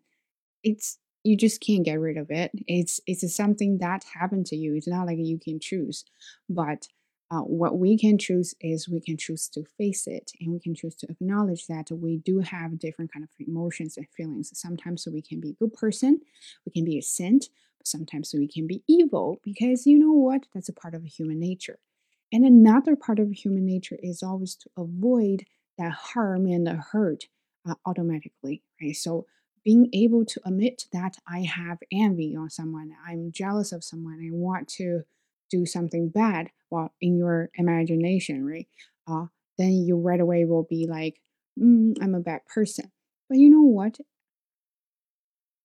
It's 0.63 0.98
you 1.24 1.38
just 1.38 1.62
can't 1.62 1.86
get 1.86 2.00
rid 2.00 2.17
of 2.17 2.31
it. 2.31 2.51
It's 2.67 3.00
it's 3.05 3.36
something 3.36 3.79
that 3.79 4.05
happened 4.19 4.46
to 4.48 4.55
you. 4.55 4.75
It's 4.75 4.88
not 4.88 5.05
like 5.05 5.17
you 5.19 5.39
can 5.39 5.60
choose, 5.60 6.05
but 6.50 6.88
uh, 7.31 7.41
what 7.41 7.77
we 7.77 7.98
can 7.98 8.17
choose 8.17 8.55
is 8.60 8.89
we 8.89 9.00
can 9.00 9.15
choose 9.15 9.48
to 9.50 9.63
face 9.77 10.08
it 10.08 10.31
and 10.39 10.51
we 10.51 10.60
can 10.60 10.74
choose 10.74 10.96
to 10.96 11.08
acknowledge 11.10 11.67
that 11.67 11.91
we 11.91 12.17
do 12.17 12.39
have 12.39 12.79
different 12.79 13.13
kind 13.13 13.24
of 13.24 13.29
emotions 13.48 13.98
and 13.98 14.08
feelings 14.17 14.50
sometimes 14.53 15.03
so 15.03 15.12
we 15.12 15.22
can 15.22 15.39
be 15.39 15.51
a 15.51 15.63
good 15.63 15.74
person 15.74 16.19
we 16.65 16.72
can 16.72 16.84
be 16.84 16.98
a 16.98 17.01
saint 17.03 17.46
sometimes 17.84 18.34
we 18.34 18.48
can 18.48 18.68
be 18.68 18.84
evil 18.88 19.40
because 19.44 19.86
you 19.86 19.98
know 19.98 20.12
what 20.12 20.46
that's 20.54 20.70
a 20.70 20.74
part 20.74 20.94
of 20.94 21.04
human 21.06 21.40
nature 21.40 21.80
and 22.32 22.46
another 22.46 22.96
part 22.96 23.20
of 23.20 23.32
human 23.32 23.66
nature 23.66 23.98
is 24.02 24.22
always 24.22 24.56
to 24.56 24.70
avoid 24.78 25.46
that 25.78 25.92
harm 25.92 26.46
and 26.46 26.68
the 26.68 26.76
hurt 26.92 27.26
uh, 27.68 27.76
automatically 27.86 28.62
right 28.82 28.96
so 28.96 29.26
being 29.64 29.90
able 29.94 30.26
to 30.26 30.40
admit 30.46 30.84
that 30.92 31.18
i 31.28 31.40
have 31.40 31.80
envy 31.92 32.36
on 32.36 32.50
someone 32.50 32.92
i'm 33.08 33.32
jealous 33.32 33.72
of 33.72 33.84
someone 33.84 34.20
i 34.22 34.30
want 34.32 34.68
to 34.68 35.04
do 35.50 35.66
something 35.66 36.10
bad, 36.10 36.50
well, 36.70 36.94
in 37.02 37.18
your 37.18 37.50
imagination, 37.56 38.46
right? 38.46 38.68
Uh, 39.08 39.26
then 39.58 39.72
you 39.72 39.98
right 39.98 40.20
away 40.20 40.46
will 40.46 40.64
be 40.70 40.88
like, 40.88 41.20
mm, 41.60 41.98
I'm 42.02 42.16
a 42.16 42.20
bad 42.20 42.46
person. 42.46 42.92
But 43.28 43.40
you 43.40 43.50
know 43.50 43.64
what? 43.64 43.98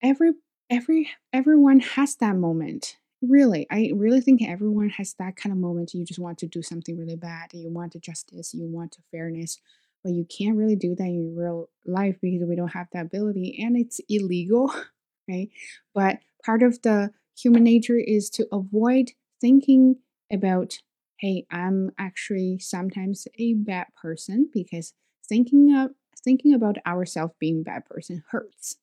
Every 0.02 0.32
every 0.70 1.10
everyone 1.32 1.80
has 1.80 2.16
that 2.16 2.36
moment. 2.36 2.96
Really, 3.22 3.66
I 3.70 3.90
really 3.94 4.20
think 4.20 4.42
everyone 4.42 4.90
has 4.90 5.14
that 5.18 5.36
kind 5.36 5.52
of 5.52 5.58
moment. 5.58 5.94
You 5.94 6.04
just 6.04 6.20
want 6.20 6.38
to 6.38 6.46
do 6.46 6.62
something 6.62 6.98
really 6.98 7.16
bad. 7.16 7.50
You 7.54 7.70
want 7.70 7.98
justice. 8.00 8.52
You 8.52 8.66
want 8.66 8.98
fairness, 9.10 9.58
but 10.02 10.12
you 10.12 10.26
can't 10.26 10.56
really 10.56 10.76
do 10.76 10.94
that 10.94 11.04
in 11.04 11.34
real 11.36 11.70
life 11.86 12.16
because 12.20 12.46
we 12.46 12.56
don't 12.56 12.68
have 12.68 12.88
that 12.92 13.06
ability, 13.06 13.58
and 13.62 13.76
it's 13.76 14.00
illegal, 14.08 14.72
right? 15.28 15.48
But 15.94 16.18
part 16.44 16.62
of 16.62 16.82
the 16.82 17.12
human 17.36 17.64
nature 17.64 17.98
is 17.98 18.28
to 18.30 18.46
avoid 18.52 19.12
thinking 19.40 19.96
about, 20.32 20.78
hey, 21.18 21.46
I'm 21.50 21.90
actually 21.98 22.58
sometimes 22.58 23.26
a 23.38 23.54
bad 23.54 23.86
person 24.00 24.50
because 24.52 24.92
thinking 25.26 25.74
of 25.74 25.92
thinking 26.22 26.54
about 26.54 26.76
ourselves 26.86 27.34
being 27.38 27.62
bad 27.62 27.84
person 27.86 28.22
hurts. 28.30 28.76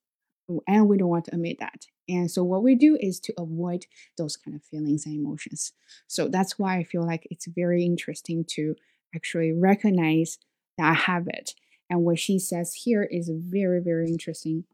And 0.68 0.88
we 0.88 0.98
don't 0.98 1.10
want 1.10 1.26
to 1.26 1.36
admit 1.36 1.58
that. 1.60 1.86
And 2.08 2.30
so 2.30 2.44
what 2.44 2.64
we 2.64 2.76
do 2.76 2.98
is 3.00 3.20
to 3.22 3.34
avoid 3.38 3.86
those 4.18 4.36
kind 4.36 4.56
of 4.56 4.64
feelings 4.64 5.06
and 5.06 5.16
emotions. 5.16 5.74
So 6.08 6.28
that's 6.28 6.60
why 6.60 6.78
I 6.78 6.84
feel 6.84 7.06
like 7.06 7.28
it's 7.32 7.48
very 7.48 7.84
interesting 7.86 8.44
to 8.52 8.76
actually 9.16 9.52
recognize 9.54 10.38
that 10.78 10.96
habit. 10.96 11.54
And 11.90 12.02
what 12.02 12.20
she 12.20 12.40
says 12.40 12.74
here 12.74 13.04
is 13.04 13.30
very, 13.34 13.82
very 13.82 14.08
interesting. 14.08 14.66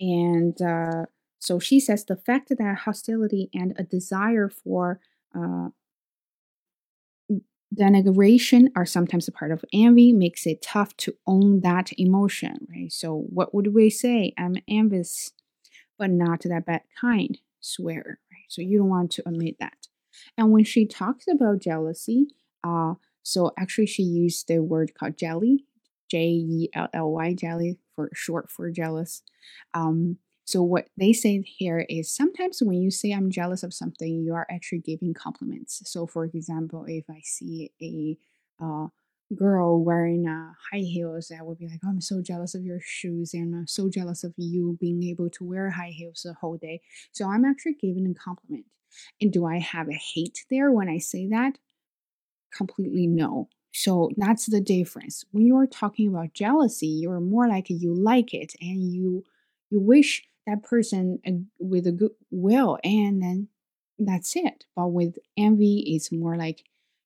And 0.00 0.60
uh, 0.60 1.06
so 1.38 1.58
she 1.58 1.80
says 1.80 2.04
the 2.04 2.16
fact 2.16 2.48
that 2.48 2.78
hostility 2.84 3.50
and 3.54 3.74
a 3.78 3.82
desire 3.82 4.48
for 4.48 5.00
uh, 5.34 5.68
denigration 7.74 8.68
are 8.76 8.86
sometimes 8.86 9.28
a 9.28 9.32
part 9.32 9.50
of 9.50 9.64
envy 9.72 10.12
makes 10.12 10.46
it 10.46 10.62
tough 10.62 10.96
to 10.98 11.14
own 11.26 11.60
that 11.60 11.90
emotion, 11.98 12.66
right? 12.70 12.92
So 12.92 13.26
what 13.28 13.54
would 13.54 13.74
we 13.74 13.90
say? 13.90 14.32
I'm 14.38 14.56
envious, 14.68 15.32
but 15.98 16.10
not 16.10 16.42
that 16.42 16.66
bad 16.66 16.82
kind. 17.00 17.38
Swear, 17.60 18.20
right? 18.30 18.44
So 18.48 18.62
you 18.62 18.78
don't 18.78 18.88
want 18.88 19.10
to 19.12 19.28
admit 19.28 19.56
that. 19.58 19.88
And 20.38 20.52
when 20.52 20.64
she 20.64 20.86
talks 20.86 21.26
about 21.28 21.60
jealousy, 21.60 22.28
uh, 22.62 22.94
so 23.22 23.50
actually 23.58 23.86
she 23.86 24.02
used 24.02 24.46
the 24.46 24.62
word 24.62 24.94
called 24.94 25.18
jelly, 25.18 25.64
J 26.08 26.18
E 26.26 26.68
L 26.74 26.88
L 26.94 27.10
Y, 27.10 27.34
jelly 27.34 27.78
for 27.94 28.10
short 28.14 28.50
for 28.50 28.70
jealous. 28.70 29.22
Um, 29.74 30.18
so 30.46 30.62
what 30.62 30.88
they 30.96 31.12
say 31.12 31.42
here 31.42 31.84
is 31.88 32.14
sometimes 32.14 32.62
when 32.62 32.80
you 32.80 32.92
say 32.92 33.10
I'm 33.10 33.32
jealous 33.32 33.64
of 33.64 33.74
something, 33.74 34.22
you 34.22 34.32
are 34.32 34.46
actually 34.48 34.78
giving 34.78 35.12
compliments. 35.12 35.82
So 35.86 36.06
for 36.06 36.24
example, 36.24 36.84
if 36.86 37.04
I 37.10 37.20
see 37.24 37.72
a 37.82 38.16
uh, 38.64 38.86
girl 39.34 39.82
wearing 39.82 40.28
uh, 40.28 40.52
high 40.70 40.84
heels, 40.84 41.32
I 41.36 41.42
would 41.42 41.58
be 41.58 41.66
like, 41.66 41.80
oh, 41.84 41.88
I'm 41.88 42.00
so 42.00 42.22
jealous 42.22 42.54
of 42.54 42.64
your 42.64 42.78
shoes 42.80 43.34
and 43.34 43.56
I'm 43.56 43.66
so 43.66 43.90
jealous 43.90 44.22
of 44.22 44.34
you 44.36 44.78
being 44.80 45.02
able 45.02 45.28
to 45.30 45.44
wear 45.44 45.70
high 45.70 45.90
heels 45.92 46.22
the 46.24 46.34
whole 46.34 46.56
day. 46.56 46.80
So 47.10 47.28
I'm 47.28 47.44
actually 47.44 47.74
giving 47.74 48.06
a 48.08 48.14
compliment. 48.14 48.66
And 49.20 49.32
do 49.32 49.44
I 49.46 49.58
have 49.58 49.88
a 49.88 50.00
hate 50.14 50.44
there 50.48 50.70
when 50.70 50.88
I 50.88 50.98
say 50.98 51.26
that? 51.26 51.58
Completely 52.54 53.08
no. 53.08 53.48
So 53.72 54.10
that's 54.16 54.46
the 54.46 54.60
difference. 54.60 55.24
When 55.32 55.44
you're 55.44 55.66
talking 55.66 56.06
about 56.06 56.34
jealousy, 56.34 56.86
you're 56.86 57.18
more 57.18 57.48
like 57.48 57.66
you 57.68 57.92
like 57.92 58.32
it 58.32 58.54
and 58.60 58.92
you 58.92 59.24
you 59.70 59.80
wish 59.80 60.22
that 60.46 60.62
person 60.62 61.18
with 61.58 61.86
a 61.86 61.92
good 61.92 62.12
will 62.30 62.78
and 62.84 63.22
then 63.22 63.48
that's 63.98 64.36
it. 64.36 64.64
But 64.74 64.88
with 64.88 65.16
envy 65.36 65.82
it's 65.86 66.12
more 66.12 66.36
like 66.36 66.62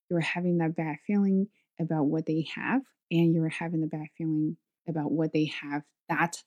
you're 0.09 0.19
having 0.19 0.57
that 0.57 0.75
bad 0.75 0.97
feeling 1.07 1.47
about 1.79 2.05
what 2.05 2.25
they 2.25 2.47
have 2.55 2.81
and 3.09 3.33
you're 3.33 3.49
having 3.49 3.83
a 3.83 3.87
bad 3.87 4.07
feeling 4.17 4.57
about 4.87 5.11
what 5.11 5.33
they 5.33 5.51
have. 5.61 5.83
That 6.09 6.37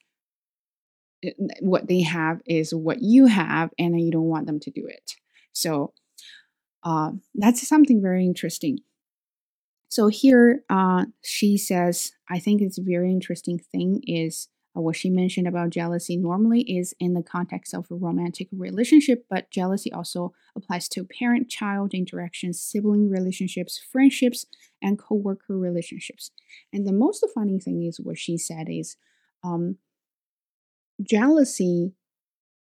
what 1.59 1.87
they 1.87 2.01
have 2.01 2.41
is 2.45 2.73
what 2.73 3.01
you 3.01 3.25
have 3.25 3.71
and 3.79 3.99
you 3.99 4.11
don't 4.11 4.23
want 4.23 4.45
them 4.45 4.59
to 4.59 4.71
do 4.71 4.85
it. 4.87 5.13
So 5.53 5.93
uh, 6.83 7.11
that's 7.33 7.67
something 7.67 8.01
very 8.01 8.25
interesting. 8.25 8.79
So 9.89 10.07
here 10.07 10.63
uh, 10.69 11.05
she 11.23 11.57
says 11.57 12.11
i 12.29 12.39
think 12.39 12.61
it's 12.61 12.77
a 12.77 12.83
very 12.83 13.11
interesting 13.11 13.59
thing 13.71 14.01
is 14.05 14.47
uh, 14.75 14.81
what 14.81 14.95
she 14.95 15.09
mentioned 15.09 15.47
about 15.47 15.69
jealousy 15.69 16.17
normally 16.17 16.61
is 16.61 16.93
in 16.99 17.13
the 17.13 17.23
context 17.23 17.73
of 17.73 17.89
a 17.91 17.95
romantic 17.95 18.47
relationship 18.51 19.25
but 19.29 19.49
jealousy 19.51 19.91
also 19.91 20.33
applies 20.55 20.87
to 20.87 21.03
parent 21.03 21.49
child 21.49 21.93
interactions 21.93 22.61
sibling 22.61 23.09
relationships 23.09 23.79
friendships 23.91 24.45
and 24.81 24.99
co-worker 24.99 25.57
relationships 25.57 26.31
and 26.73 26.87
the 26.87 26.93
most 26.93 27.25
funny 27.33 27.59
thing 27.59 27.83
is 27.83 27.99
what 27.99 28.17
she 28.17 28.37
said 28.37 28.67
is 28.69 28.97
um, 29.43 29.77
jealousy 31.01 31.93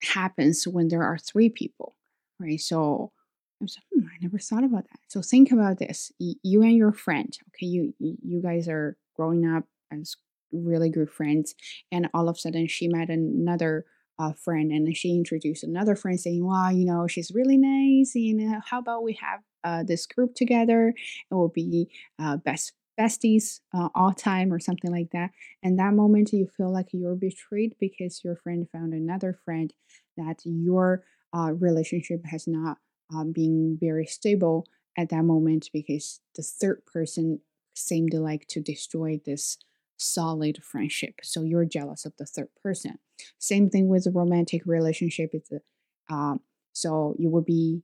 happens 0.03 0.67
when 0.67 0.89
there 0.89 1.03
are 1.03 1.19
three 1.19 1.49
people, 1.49 1.97
right? 2.39 2.61
So 2.61 3.13
I 3.61 3.65
was 3.65 3.79
hmm, 3.93 4.07
I 4.07 4.17
never 4.21 4.39
thought 4.39 4.65
about 4.65 4.85
that. 4.85 5.01
So 5.09 5.23
think 5.23 5.53
about 5.53 5.79
this: 5.79 6.13
you 6.19 6.63
and 6.63 6.77
your 6.77 6.93
friend, 6.93 7.37
okay, 7.49 7.67
you 7.67 7.95
you 7.99 8.43
guys 8.43 8.69
are 8.69 8.97
growing 9.17 9.47
up 9.47 9.65
as 9.93 10.17
really 10.53 10.91
good 10.91 11.11
friends, 11.11 11.55
and 11.93 12.09
all 12.15 12.29
of 12.29 12.37
a 12.37 12.39
sudden 12.39 12.67
she 12.67 12.89
met 12.89 13.09
another 13.11 13.85
uh, 14.19 14.33
friend, 14.33 14.71
and 14.71 14.97
she 14.97 15.11
introduced 15.15 15.65
another 15.65 15.97
friend, 15.97 16.21
saying, 16.21 16.45
"Wow, 16.45 16.71
you 16.71 16.85
know, 16.85 17.07
she's 17.07 17.33
really 17.35 17.57
nice, 17.57 18.15
and 18.15 18.55
uh, 18.55 18.61
how 18.65 18.79
about 18.79 19.03
we 19.03 19.15
have 19.15 19.41
uh, 19.65 19.83
this 19.83 20.07
group 20.07 20.35
together? 20.35 20.95
It 21.31 21.35
will 21.35 21.49
be 21.49 21.91
uh, 22.19 22.37
best 22.39 22.73
besties 22.99 23.61
uh, 23.75 23.89
all 23.95 24.13
time 24.13 24.53
or 24.53 24.61
something 24.61 24.91
like 24.91 25.11
that 25.13 25.31
and 25.63 25.79
that 25.79 25.95
moment 25.95 26.33
you 26.33 26.47
feel 26.57 26.71
like 26.71 26.89
you're 26.93 27.15
betrayed 27.15 27.75
because 27.81 28.23
your 28.23 28.37
friend 28.37 28.69
found 28.71 28.93
another 28.93 29.33
friend 29.45 29.73
that 30.19 30.41
your 30.45 31.03
uh, 31.35 31.53
relationship 31.53 32.21
has 32.27 32.47
not 32.47 32.77
um, 33.15 33.33
been 33.33 33.79
very 33.81 34.05
stable 34.05 34.67
at 34.99 35.09
that 35.09 35.25
moment 35.25 35.71
because 35.73 36.21
the 36.37 36.43
third 36.43 36.85
person 36.85 37.41
seemed 37.75 38.11
to 38.11 38.21
like 38.21 38.47
to 38.49 38.61
destroy 38.61 39.19
this 39.25 39.57
solid 40.01 40.63
friendship 40.63 41.15
so 41.23 41.43
you're 41.43 41.65
jealous 41.65 42.05
of 42.05 42.13
the 42.19 42.27
third 42.27 42.49
person. 42.63 42.99
Same 43.39 43.69
thing 43.69 43.89
with 43.89 44.07
a 44.07 44.11
romantic 44.11 44.63
relationship 44.67 45.31
it's 45.33 45.51
uh, 46.11 46.35
so 46.73 47.15
you 47.19 47.31
will 47.31 47.43
be 47.43 47.83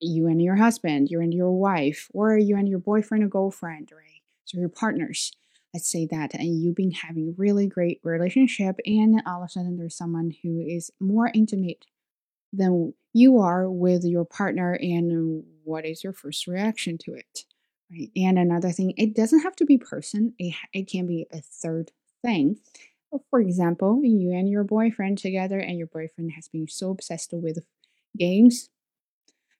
you 0.00 0.26
and 0.26 0.42
your 0.42 0.56
husband 0.56 1.10
you 1.10 1.20
and 1.20 1.34
your 1.34 1.52
wife 1.52 2.08
or 2.14 2.36
you 2.38 2.56
and 2.56 2.68
your 2.68 2.78
boyfriend 2.78 3.22
or 3.22 3.28
girlfriend 3.28 3.90
right? 3.92 4.22
So 4.44 4.58
your 4.58 4.68
partners 4.68 5.32
let's 5.74 5.90
say 5.90 6.06
that 6.10 6.34
and 6.34 6.62
you've 6.62 6.74
been 6.74 6.90
having 6.90 7.34
really 7.36 7.66
great 7.66 8.00
relationship 8.02 8.76
and 8.86 9.22
all 9.26 9.42
of 9.42 9.46
a 9.46 9.48
sudden 9.48 9.76
there's 9.76 9.96
someone 9.96 10.34
who 10.42 10.60
is 10.60 10.90
more 10.98 11.30
intimate 11.34 11.86
than 12.52 12.92
you 13.12 13.38
are 13.38 13.70
with 13.70 14.04
your 14.04 14.24
partner 14.24 14.72
and 14.80 15.44
what 15.64 15.84
is 15.84 16.02
your 16.02 16.12
first 16.12 16.46
reaction 16.46 16.98
to 16.98 17.14
it 17.14 17.44
right 17.90 18.10
and 18.16 18.38
another 18.38 18.70
thing 18.70 18.92
it 18.96 19.14
doesn't 19.14 19.40
have 19.40 19.56
to 19.56 19.64
be 19.64 19.78
person 19.78 20.34
it, 20.38 20.54
it 20.72 20.88
can 20.88 21.06
be 21.06 21.26
a 21.32 21.40
third 21.40 21.90
thing 22.22 22.56
for 23.28 23.40
example 23.40 24.00
you 24.04 24.32
and 24.32 24.48
your 24.48 24.64
boyfriend 24.64 25.18
together 25.18 25.58
and 25.58 25.78
your 25.78 25.86
boyfriend 25.86 26.32
has 26.32 26.48
been 26.48 26.68
so 26.68 26.90
obsessed 26.90 27.32
with 27.32 27.58
games 28.18 28.70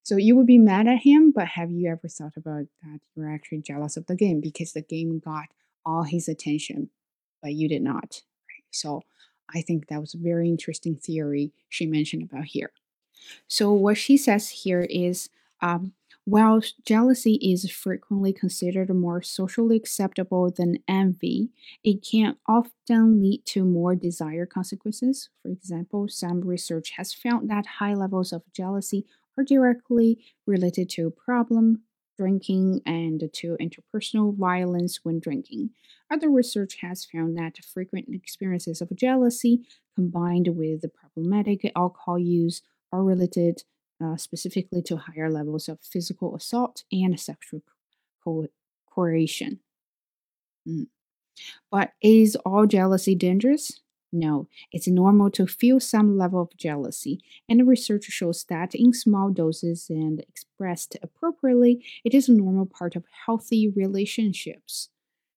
so 0.03 0.17
you 0.17 0.35
would 0.37 0.47
be 0.47 0.59
mad 0.59 0.89
at 0.89 1.03
him, 1.03 1.31
but 1.31 1.47
have 1.47 1.71
you 1.71 1.91
ever 1.91 2.09
thought 2.09 2.37
about 2.37 2.65
that 2.83 3.01
you're 3.15 3.33
actually 3.33 3.63
jealous 3.63 3.97
of 3.97 4.07
the 4.07 4.17
game 4.17 4.41
because 4.41 4.73
the 4.73 4.83
game 4.83 5.19
got 5.19 5.47
all 5.85 6.05
his 6.05 6.29
attention, 6.29 6.91
but 7.43 7.53
you 7.53 7.69
did 7.69 7.83
not? 7.83 8.23
Right? 8.49 8.65
So 8.71 9.03
I 9.55 9.63
think 9.63 9.89
that 9.89 10.01
was 10.01 10.15
a 10.15 10.19
very 10.19 10.49
interesting 10.49 10.97
theory 10.97 11.53
she 11.69 11.87
mentioned 11.87 12.23
about 12.23 12.45
here. 12.45 12.73
So 13.47 13.73
what 13.73 13.99
she 13.99 14.17
says 14.17 14.49
here 14.49 14.87
is 14.89 15.29
um, 15.61 15.93
while 16.31 16.61
jealousy 16.87 17.35
is 17.43 17.69
frequently 17.69 18.33
considered 18.33 18.89
more 18.95 19.21
socially 19.21 19.77
acceptable 19.77 20.49
than 20.49 20.79
envy, 20.87 21.51
it 21.83 22.07
can 22.09 22.37
often 22.47 23.21
lead 23.21 23.45
to 23.47 23.65
more 23.65 23.97
desired 23.97 24.49
consequences. 24.49 25.29
For 25.43 25.51
example, 25.51 26.07
some 26.09 26.43
research 26.43 26.93
has 26.97 27.13
found 27.13 27.51
that 27.51 27.67
high 27.67 27.95
levels 27.95 28.33
of 28.33 28.45
jealousy 28.53 29.07
are 29.37 29.43
directly 29.43 30.21
related 30.47 30.89
to 30.91 31.11
problem 31.11 31.83
drinking 32.17 32.81
and 32.87 33.31
to 33.33 33.57
interpersonal 33.61 34.37
violence 34.37 35.01
when 35.03 35.19
drinking. 35.19 35.71
Other 36.13 36.29
research 36.29 36.77
has 36.83 37.07
found 37.07 37.37
that 37.39 37.65
frequent 37.65 38.07
experiences 38.13 38.81
of 38.81 38.95
jealousy 38.95 39.63
combined 39.97 40.49
with 40.49 40.85
problematic 40.95 41.73
alcohol 41.75 42.19
use 42.19 42.63
are 42.93 43.03
related 43.03 43.63
uh, 44.03 44.17
specifically 44.17 44.83
to 44.83 44.97
higher 44.97 45.31
levels 45.31 45.69
of 45.69 45.79
physical 45.83 46.35
assault 46.35 46.85
and 46.91 47.19
sexual 47.19 47.63
co- 48.25 48.49
coercion. 48.89 49.61
Mm. 50.67 50.87
But 51.71 51.93
is 52.03 52.37
all 52.45 52.67
jealousy 52.67 53.15
dangerous? 53.15 53.81
No, 54.13 54.49
it's 54.73 54.89
normal 54.89 55.31
to 55.33 55.47
feel 55.47 55.79
some 55.79 56.19
level 56.19 56.43
of 56.43 56.57
jealousy, 56.57 57.21
and 57.49 57.69
research 57.69 58.05
shows 58.05 58.45
that 58.49 58.75
in 58.75 58.93
small 58.93 59.31
doses 59.31 59.87
and 59.89 60.19
expressed 60.21 60.97
appropriately, 61.01 61.85
it 62.05 62.13
is 62.13 62.29
a 62.29 62.33
normal 62.33 62.67
part 62.67 62.97
of 62.97 63.05
healthy 63.27 63.69
relationships. 63.69 64.89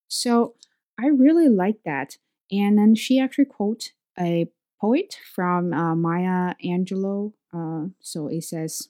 So 0.07 0.55
I 0.99 1.07
really 1.07 1.49
like 1.49 1.83
that. 1.85 2.17
And 2.51 2.77
then 2.77 2.95
she 2.95 3.19
actually 3.19 3.45
quote 3.45 3.91
a 4.19 4.47
poet 4.83 5.17
from 5.33 5.71
uh, 5.71 5.95
Maya 5.95 6.55
Angelou. 6.63 7.31
Uh, 7.53 7.87
so 8.01 8.27
it 8.27 8.43
says, 8.43 8.89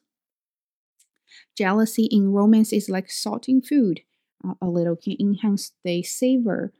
Jealousy 1.55 2.05
in 2.05 2.31
romance 2.31 2.73
is 2.73 2.89
like 2.89 3.11
salt 3.11 3.47
in 3.47 3.61
food. 3.61 4.01
Uh, 4.43 4.55
a 4.59 4.67
little 4.67 4.95
can 4.95 5.15
enhance 5.19 5.73
the 5.83 6.01
savor 6.01 6.73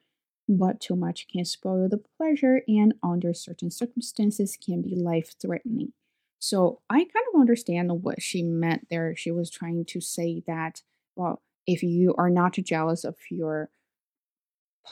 but 0.50 0.80
too 0.80 0.96
much 0.96 1.28
can 1.28 1.46
spoil 1.46 1.88
the 1.88 2.02
pleasure 2.18 2.62
and 2.68 2.94
under 3.02 3.34
certain 3.34 3.72
circumstances 3.72 4.58
can 4.58 4.82
be 4.82 4.96
life 4.96 5.36
threatening. 5.42 5.94
So 6.40 6.82
I 6.90 6.98
kind 6.98 7.26
of 7.34 7.40
understand 7.40 8.04
what 8.04 8.22
she 8.22 8.44
meant 8.44 8.88
there. 8.90 9.16
She 9.16 9.32
was 9.32 9.50
trying 9.50 9.86
to 9.86 10.02
say 10.02 10.44
that, 10.46 10.82
well, 11.16 11.42
if 11.66 11.82
you 11.82 12.14
are 12.18 12.30
not 12.30 12.54
jealous 12.54 13.06
of 13.06 13.16
your 13.32 13.70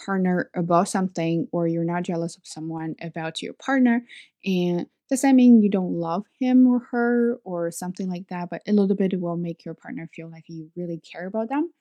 partner 0.05 0.49
about 0.55 0.89
something 0.89 1.47
or 1.51 1.67
you're 1.67 1.83
not 1.83 2.03
jealous 2.03 2.37
of 2.37 2.45
someone 2.45 2.95
about 3.01 3.41
your 3.41 3.53
partner 3.53 4.03
and 4.45 4.87
does 5.09 5.21
that 5.21 5.35
mean 5.35 5.61
you 5.61 5.69
don't 5.69 5.93
love 5.93 6.25
him 6.39 6.65
or 6.65 6.79
her 6.91 7.37
or 7.43 7.71
something 7.71 8.09
like 8.09 8.27
that 8.29 8.49
but 8.49 8.61
a 8.67 8.73
little 8.73 8.95
bit 8.95 9.19
will 9.19 9.37
make 9.37 9.65
your 9.65 9.73
partner 9.73 10.09
feel 10.13 10.29
like 10.29 10.45
you 10.47 10.71
really 10.75 10.99
care 10.99 11.27
about 11.27 11.49
them 11.49 11.71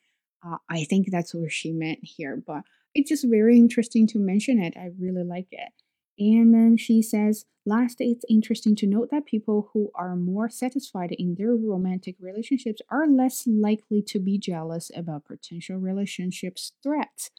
uh, 0.45 0.57
i 0.69 0.83
think 0.83 1.07
that's 1.09 1.33
what 1.33 1.51
she 1.51 1.71
meant 1.71 1.99
here 2.01 2.41
but 2.45 2.63
it's 2.93 3.09
just 3.09 3.25
very 3.27 3.57
interesting 3.57 4.07
to 4.07 4.19
mention 4.19 4.61
it. 4.61 4.75
I 4.77 4.89
really 4.99 5.23
like 5.23 5.47
it. 5.51 5.71
And 6.19 6.53
then 6.53 6.77
she 6.77 7.01
says, 7.01 7.45
last, 7.65 7.97
it's 7.99 8.25
interesting 8.29 8.75
to 8.77 8.87
note 8.87 9.09
that 9.11 9.25
people 9.25 9.69
who 9.73 9.91
are 9.95 10.15
more 10.15 10.49
satisfied 10.49 11.13
in 11.17 11.35
their 11.35 11.55
romantic 11.55 12.15
relationships 12.19 12.81
are 12.89 13.07
less 13.07 13.47
likely 13.47 14.01
to 14.03 14.19
be 14.19 14.37
jealous 14.37 14.91
about 14.95 15.25
potential 15.25 15.77
relationships 15.77 16.73
threats. 16.83 17.31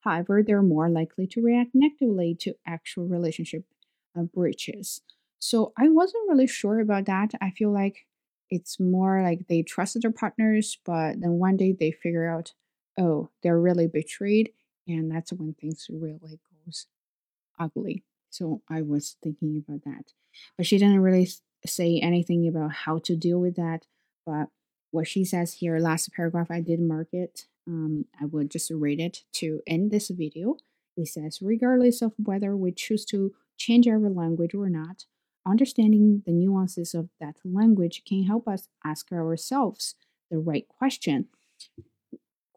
However, 0.00 0.42
they're 0.42 0.62
more 0.62 0.88
likely 0.88 1.26
to 1.28 1.42
react 1.42 1.70
negatively 1.74 2.34
to 2.40 2.54
actual 2.66 3.06
relationship 3.06 3.64
uh, 4.18 4.22
breaches. 4.22 5.00
So 5.38 5.72
I 5.78 5.88
wasn't 5.88 6.28
really 6.28 6.46
sure 6.46 6.80
about 6.80 7.06
that. 7.06 7.32
I 7.40 7.50
feel 7.50 7.72
like 7.72 8.06
it's 8.50 8.80
more 8.80 9.22
like 9.22 9.46
they 9.48 9.62
trusted 9.62 10.02
their 10.02 10.12
partners, 10.12 10.78
but 10.84 11.20
then 11.20 11.32
one 11.32 11.56
day 11.56 11.72
they 11.78 11.90
figure 11.92 12.28
out, 12.28 12.52
oh, 12.98 13.30
they're 13.42 13.60
really 13.60 13.86
betrayed 13.86 14.52
and 14.88 15.10
that's 15.10 15.32
when 15.32 15.54
things 15.54 15.86
really 15.90 16.40
goes 16.64 16.86
ugly 17.58 18.02
so 18.30 18.62
i 18.68 18.82
was 18.82 19.16
thinking 19.22 19.62
about 19.66 19.82
that 19.84 20.12
but 20.56 20.66
she 20.66 20.78
didn't 20.78 21.00
really 21.00 21.28
say 21.66 22.00
anything 22.02 22.48
about 22.48 22.72
how 22.72 22.98
to 22.98 23.16
deal 23.16 23.38
with 23.38 23.56
that 23.56 23.86
but 24.24 24.48
what 24.90 25.06
she 25.06 25.24
says 25.24 25.54
here 25.54 25.78
last 25.78 26.12
paragraph 26.12 26.50
i 26.50 26.60
did 26.60 26.80
mark 26.80 27.08
it 27.12 27.46
um, 27.66 28.04
i 28.20 28.24
would 28.24 28.50
just 28.50 28.70
read 28.70 29.00
it 29.00 29.24
to 29.32 29.60
end 29.66 29.90
this 29.90 30.08
video 30.08 30.56
it 30.96 31.08
says 31.08 31.38
regardless 31.40 32.02
of 32.02 32.12
whether 32.16 32.56
we 32.56 32.72
choose 32.72 33.04
to 33.04 33.32
change 33.56 33.86
our 33.86 33.98
language 33.98 34.54
or 34.54 34.68
not 34.68 35.04
understanding 35.46 36.22
the 36.26 36.32
nuances 36.32 36.94
of 36.94 37.08
that 37.20 37.36
language 37.44 38.02
can 38.06 38.24
help 38.24 38.46
us 38.46 38.68
ask 38.84 39.10
ourselves 39.12 39.94
the 40.30 40.38
right 40.38 40.66
question 40.68 41.26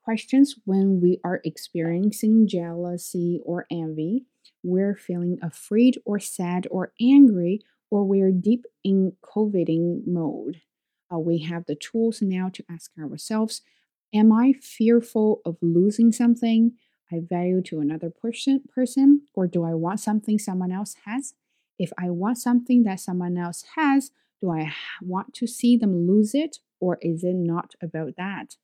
questions 0.03 0.55
when 0.65 0.99
we 0.99 1.19
are 1.23 1.41
experiencing 1.43 2.47
jealousy 2.47 3.39
or 3.45 3.65
envy, 3.71 4.25
we're 4.63 4.95
feeling 4.95 5.37
afraid 5.41 5.97
or 6.05 6.19
sad 6.19 6.67
or 6.71 6.91
angry, 6.99 7.61
or 7.89 8.03
we're 8.03 8.31
deep 8.31 8.65
in 8.83 9.13
coveting 9.21 10.03
mode. 10.05 10.61
Uh, 11.13 11.19
we 11.19 11.39
have 11.39 11.65
the 11.65 11.75
tools 11.75 12.21
now 12.21 12.49
to 12.49 12.63
ask 12.69 12.91
ourselves 12.99 13.61
Am 14.13 14.31
I 14.31 14.53
fearful 14.53 15.41
of 15.45 15.57
losing 15.61 16.11
something 16.11 16.73
I 17.11 17.21
value 17.21 17.61
to 17.63 17.79
another 17.79 18.09
person, 18.09 18.61
person, 18.73 19.21
or 19.33 19.47
do 19.47 19.63
I 19.63 19.73
want 19.73 19.99
something 19.99 20.37
someone 20.39 20.71
else 20.71 20.95
has? 21.05 21.33
If 21.79 21.91
I 21.97 22.09
want 22.09 22.37
something 22.37 22.83
that 22.83 22.99
someone 22.99 23.37
else 23.37 23.63
has, 23.75 24.11
do 24.41 24.49
I 24.51 24.73
want 25.01 25.33
to 25.35 25.47
see 25.47 25.77
them 25.77 26.07
lose 26.07 26.33
it 26.33 26.59
or 26.79 26.97
is 27.01 27.23
it 27.23 27.35
not 27.35 27.73
about 27.81 28.15
that? 28.17 28.55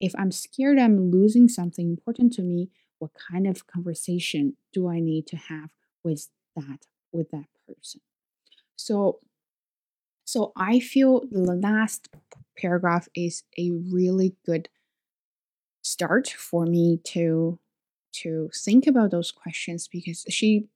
If 0.00 0.14
I'm 0.18 0.30
scared 0.32 0.78
I'm 0.78 1.10
losing 1.10 1.48
something 1.48 1.88
important 1.88 2.32
to 2.34 2.42
me, 2.42 2.70
what 2.98 3.12
kind 3.30 3.46
of 3.46 3.66
conversation 3.66 4.56
do 4.72 4.88
I 4.88 5.00
need 5.00 5.26
to 5.28 5.36
have 5.36 5.70
with 6.02 6.28
that 6.54 6.86
with 7.12 7.30
that 7.30 7.46
person? 7.66 8.00
So 8.76 9.20
so 10.26 10.52
I 10.56 10.80
feel 10.80 11.22
the 11.30 11.54
last 11.54 12.08
paragraph 12.58 13.08
is 13.14 13.44
a 13.56 13.70
really 13.92 14.34
good 14.44 14.68
start 15.82 16.28
for 16.28 16.66
me 16.66 16.98
to 17.04 17.58
to 18.12 18.50
think 18.54 18.86
about 18.86 19.10
those 19.10 19.30
questions 19.30 19.88
because 19.88 20.24
she 20.28 20.66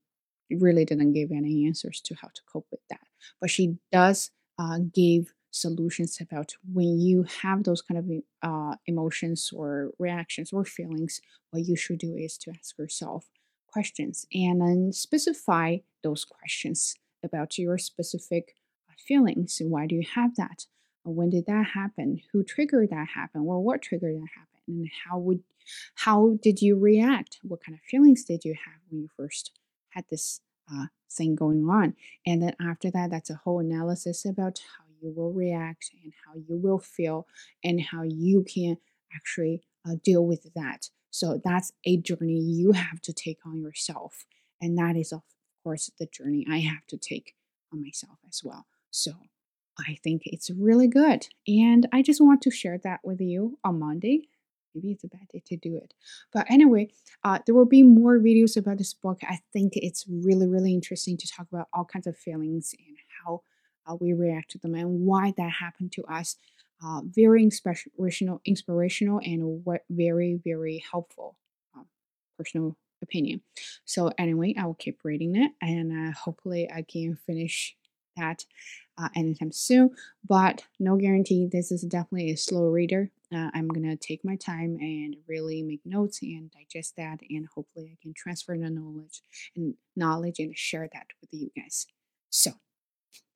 really 0.50 0.84
didn't 0.84 1.14
give 1.14 1.30
any 1.32 1.66
answers 1.66 2.00
to 2.02 2.14
how 2.14 2.28
to 2.28 2.42
cope 2.52 2.66
with 2.70 2.80
that. 2.90 3.00
But 3.40 3.50
she 3.50 3.76
does 3.90 4.30
uh, 4.58 4.78
give 4.94 5.32
solutions 5.50 6.18
about 6.20 6.52
when 6.72 7.00
you 7.00 7.24
have 7.42 7.64
those 7.64 7.82
kind 7.82 7.98
of 7.98 8.06
uh, 8.42 8.76
emotions 8.86 9.50
or 9.52 9.90
reactions 9.98 10.52
or 10.52 10.64
feelings 10.64 11.20
what 11.50 11.64
you 11.64 11.76
should 11.76 11.98
do 11.98 12.14
is 12.14 12.38
to 12.38 12.52
ask 12.52 12.78
yourself 12.78 13.26
questions 13.66 14.26
and 14.32 14.60
then 14.60 14.92
specify 14.92 15.78
those 16.04 16.24
questions 16.24 16.94
about 17.24 17.58
your 17.58 17.78
specific 17.78 18.54
feelings. 19.00 19.60
Why 19.64 19.86
do 19.86 19.94
you 19.94 20.06
have 20.14 20.36
that? 20.36 20.66
When 21.04 21.30
did 21.30 21.46
that 21.46 21.68
happen? 21.74 22.20
Who 22.32 22.44
triggered 22.44 22.90
that 22.90 23.08
happen? 23.14 23.42
Or 23.42 23.62
what 23.62 23.82
triggered 23.82 24.16
that 24.16 24.28
happen? 24.36 24.48
And 24.68 24.90
how 25.06 25.18
would 25.18 25.42
how 25.94 26.38
did 26.42 26.62
you 26.62 26.78
react? 26.78 27.38
What 27.42 27.62
kind 27.64 27.76
of 27.76 27.82
feelings 27.82 28.24
did 28.24 28.44
you 28.44 28.54
have 28.54 28.80
when 28.88 29.02
you 29.02 29.08
first 29.16 29.52
had 29.90 30.04
this 30.10 30.40
uh, 30.72 30.86
thing 31.10 31.34
going 31.34 31.68
on? 31.68 31.94
And 32.26 32.42
then 32.42 32.54
after 32.60 32.90
that 32.90 33.10
that's 33.10 33.30
a 33.30 33.40
whole 33.44 33.60
analysis 33.60 34.24
about 34.24 34.60
how 34.78 34.84
you 35.00 35.12
will 35.14 35.32
react 35.32 35.90
and 36.02 36.12
how 36.26 36.34
you 36.34 36.56
will 36.58 36.78
feel 36.78 37.26
and 37.64 37.80
how 37.80 38.02
you 38.02 38.44
can 38.44 38.76
actually 39.14 39.62
uh, 39.86 39.96
deal 40.04 40.24
with 40.24 40.46
that. 40.54 40.90
So 41.10 41.40
that's 41.42 41.72
a 41.84 41.96
journey 41.96 42.38
you 42.38 42.72
have 42.72 43.00
to 43.02 43.12
take 43.12 43.38
on 43.44 43.62
yourself. 43.62 44.26
And 44.60 44.76
that 44.78 44.96
is 44.96 45.12
of 45.12 45.22
course 45.62 45.90
the 45.98 46.06
journey 46.06 46.46
i 46.50 46.58
have 46.58 46.86
to 46.88 46.96
take 46.96 47.34
on 47.72 47.82
myself 47.82 48.18
as 48.28 48.42
well 48.42 48.66
so 48.90 49.12
I 49.79 49.96
think 50.03 50.22
it's 50.24 50.50
really 50.50 50.88
good. 50.88 51.26
And 51.46 51.88
I 51.92 52.03
just 52.03 52.20
want 52.20 52.42
to 52.42 52.50
share 52.50 52.79
that 52.85 53.00
with 53.03 53.20
you 53.20 53.59
on 53.64 53.79
Monday 53.79 54.29
maybe 54.74 54.92
it's 54.92 55.05
a 55.05 55.09
bad 55.09 55.29
day 55.33 55.42
to 55.46 55.57
do 55.57 55.76
it. 55.76 55.94
But 56.33 56.50
anyway, 56.50 56.88
uh, 57.24 57.38
there 57.44 57.55
will 57.55 57.66
be 57.66 57.83
more 57.83 58.18
videos 58.18 58.57
about 58.57 58.79
this 58.79 58.94
book. 58.94 59.20
I 59.29 59.40
think 59.53 59.72
it's 59.76 60.05
really, 60.09 60.46
really 60.46 60.74
interesting 60.74 61.16
to 61.18 61.29
talk 61.29 61.46
about 61.50 61.68
all 61.72 61.85
kinds 61.85 62.07
of 62.07 62.16
feelings 62.16 62.74
and 62.87 62.96
how 63.24 63.42
uh, 63.87 63.96
we 63.96 64.12
react 64.12 64.50
to 64.53 64.59
them 64.59 64.74
and 64.74 65.07
why 65.07 65.33
that 65.37 65.50
happened 65.50 65.92
to 65.92 66.05
us. 66.05 66.37
Uh, 66.83 67.03
very 67.05 67.42
inspirational, 67.42 68.40
inspirational, 68.44 69.20
and 69.22 69.64
what 69.64 69.83
very, 69.90 70.40
very 70.42 70.83
helpful. 70.90 71.37
Um, 71.76 71.87
personal 72.38 72.76
opinion. 73.03 73.42
So 73.85 74.11
anyway, 74.18 74.55
I 74.59 74.64
will 74.64 74.74
keep 74.74 75.00
reading 75.05 75.37
it, 75.37 75.53
and 75.61 76.09
uh, 76.09 76.12
hopefully 76.12 76.70
I 76.74 76.83
can 76.83 77.16
finish 77.26 77.76
that 78.20 78.44
uh, 78.98 79.09
anytime 79.16 79.52
soon, 79.52 79.90
but 80.26 80.64
no 80.78 80.96
guarantee. 80.96 81.48
This 81.50 81.72
is 81.72 81.83
definitely 81.83 82.30
a 82.30 82.37
slow 82.37 82.66
reader. 82.66 83.11
Uh, 83.35 83.50
I'm 83.54 83.68
gonna 83.68 83.96
take 83.96 84.24
my 84.24 84.37
time 84.37 84.76
and 84.80 85.16
really 85.28 85.62
make 85.62 85.80
notes 85.85 86.20
and 86.22 86.50
digest 86.50 86.96
that, 86.96 87.20
and 87.28 87.46
hopefully 87.54 87.90
I 87.92 87.98
can 88.02 88.12
transfer 88.14 88.56
the 88.56 88.70
knowledge 88.70 89.22
and 89.56 89.74
knowledge 89.96 90.38
and 90.38 90.56
share 90.56 90.88
that 90.92 91.06
with 91.20 91.30
you 91.33 91.50
guys. 91.56 91.87
So 92.30 92.52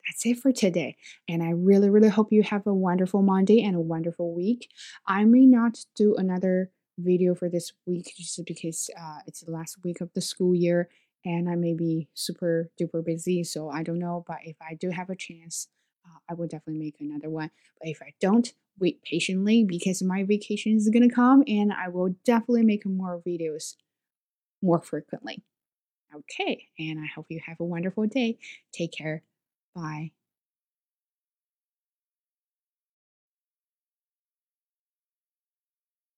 that's 0.07 0.25
it 0.25 0.39
for 0.39 0.51
today. 0.51 0.97
And 1.27 1.41
I 1.41 1.49
really, 1.49 1.89
really 1.89 2.09
hope 2.09 2.31
you 2.31 2.43
have 2.43 2.67
a 2.67 2.73
wonderful 2.73 3.21
Monday 3.21 3.63
and 3.63 3.75
a 3.75 3.81
wonderful 3.81 4.33
week. 4.33 4.69
I 5.07 5.23
may 5.25 5.45
not 5.45 5.79
do 5.95 6.15
another 6.15 6.71
video 6.97 7.35
for 7.35 7.49
this 7.49 7.73
week 7.85 8.13
just 8.15 8.45
because 8.45 8.89
uh, 8.99 9.19
it's 9.27 9.41
the 9.41 9.51
last 9.51 9.77
week 9.83 10.01
of 10.01 10.09
the 10.13 10.21
school 10.21 10.55
year 10.55 10.89
and 11.25 11.49
I 11.49 11.55
may 11.55 11.73
be 11.73 12.07
super 12.13 12.69
duper 12.79 13.03
busy. 13.03 13.43
So 13.43 13.69
I 13.69 13.83
don't 13.83 13.99
know. 13.99 14.23
But 14.27 14.37
if 14.45 14.55
I 14.61 14.75
do 14.75 14.91
have 14.91 15.09
a 15.09 15.15
chance, 15.15 15.67
uh, 16.05 16.19
I 16.29 16.35
will 16.35 16.47
definitely 16.47 16.79
make 16.79 16.97
another 16.99 17.29
one. 17.29 17.51
But 17.79 17.89
if 17.89 18.01
I 18.01 18.13
don't, 18.21 18.53
wait 18.79 19.01
patiently 19.03 19.63
because 19.63 20.01
my 20.03 20.23
vacation 20.23 20.75
is 20.75 20.89
to 20.89 21.09
come 21.09 21.43
and 21.47 21.71
I 21.73 21.89
will 21.89 22.15
definitely 22.25 22.63
make 22.63 22.85
more 22.85 23.21
videos 23.25 23.75
more 24.61 24.81
frequently. 24.81 25.43
Okay. 26.13 26.67
And 26.79 26.99
I 26.99 27.07
hope 27.13 27.27
you 27.29 27.41
have 27.45 27.59
a 27.59 27.65
wonderful 27.65 28.07
day. 28.07 28.37
Take 28.71 28.91
care. 28.91 29.23
Bye. 29.73 30.11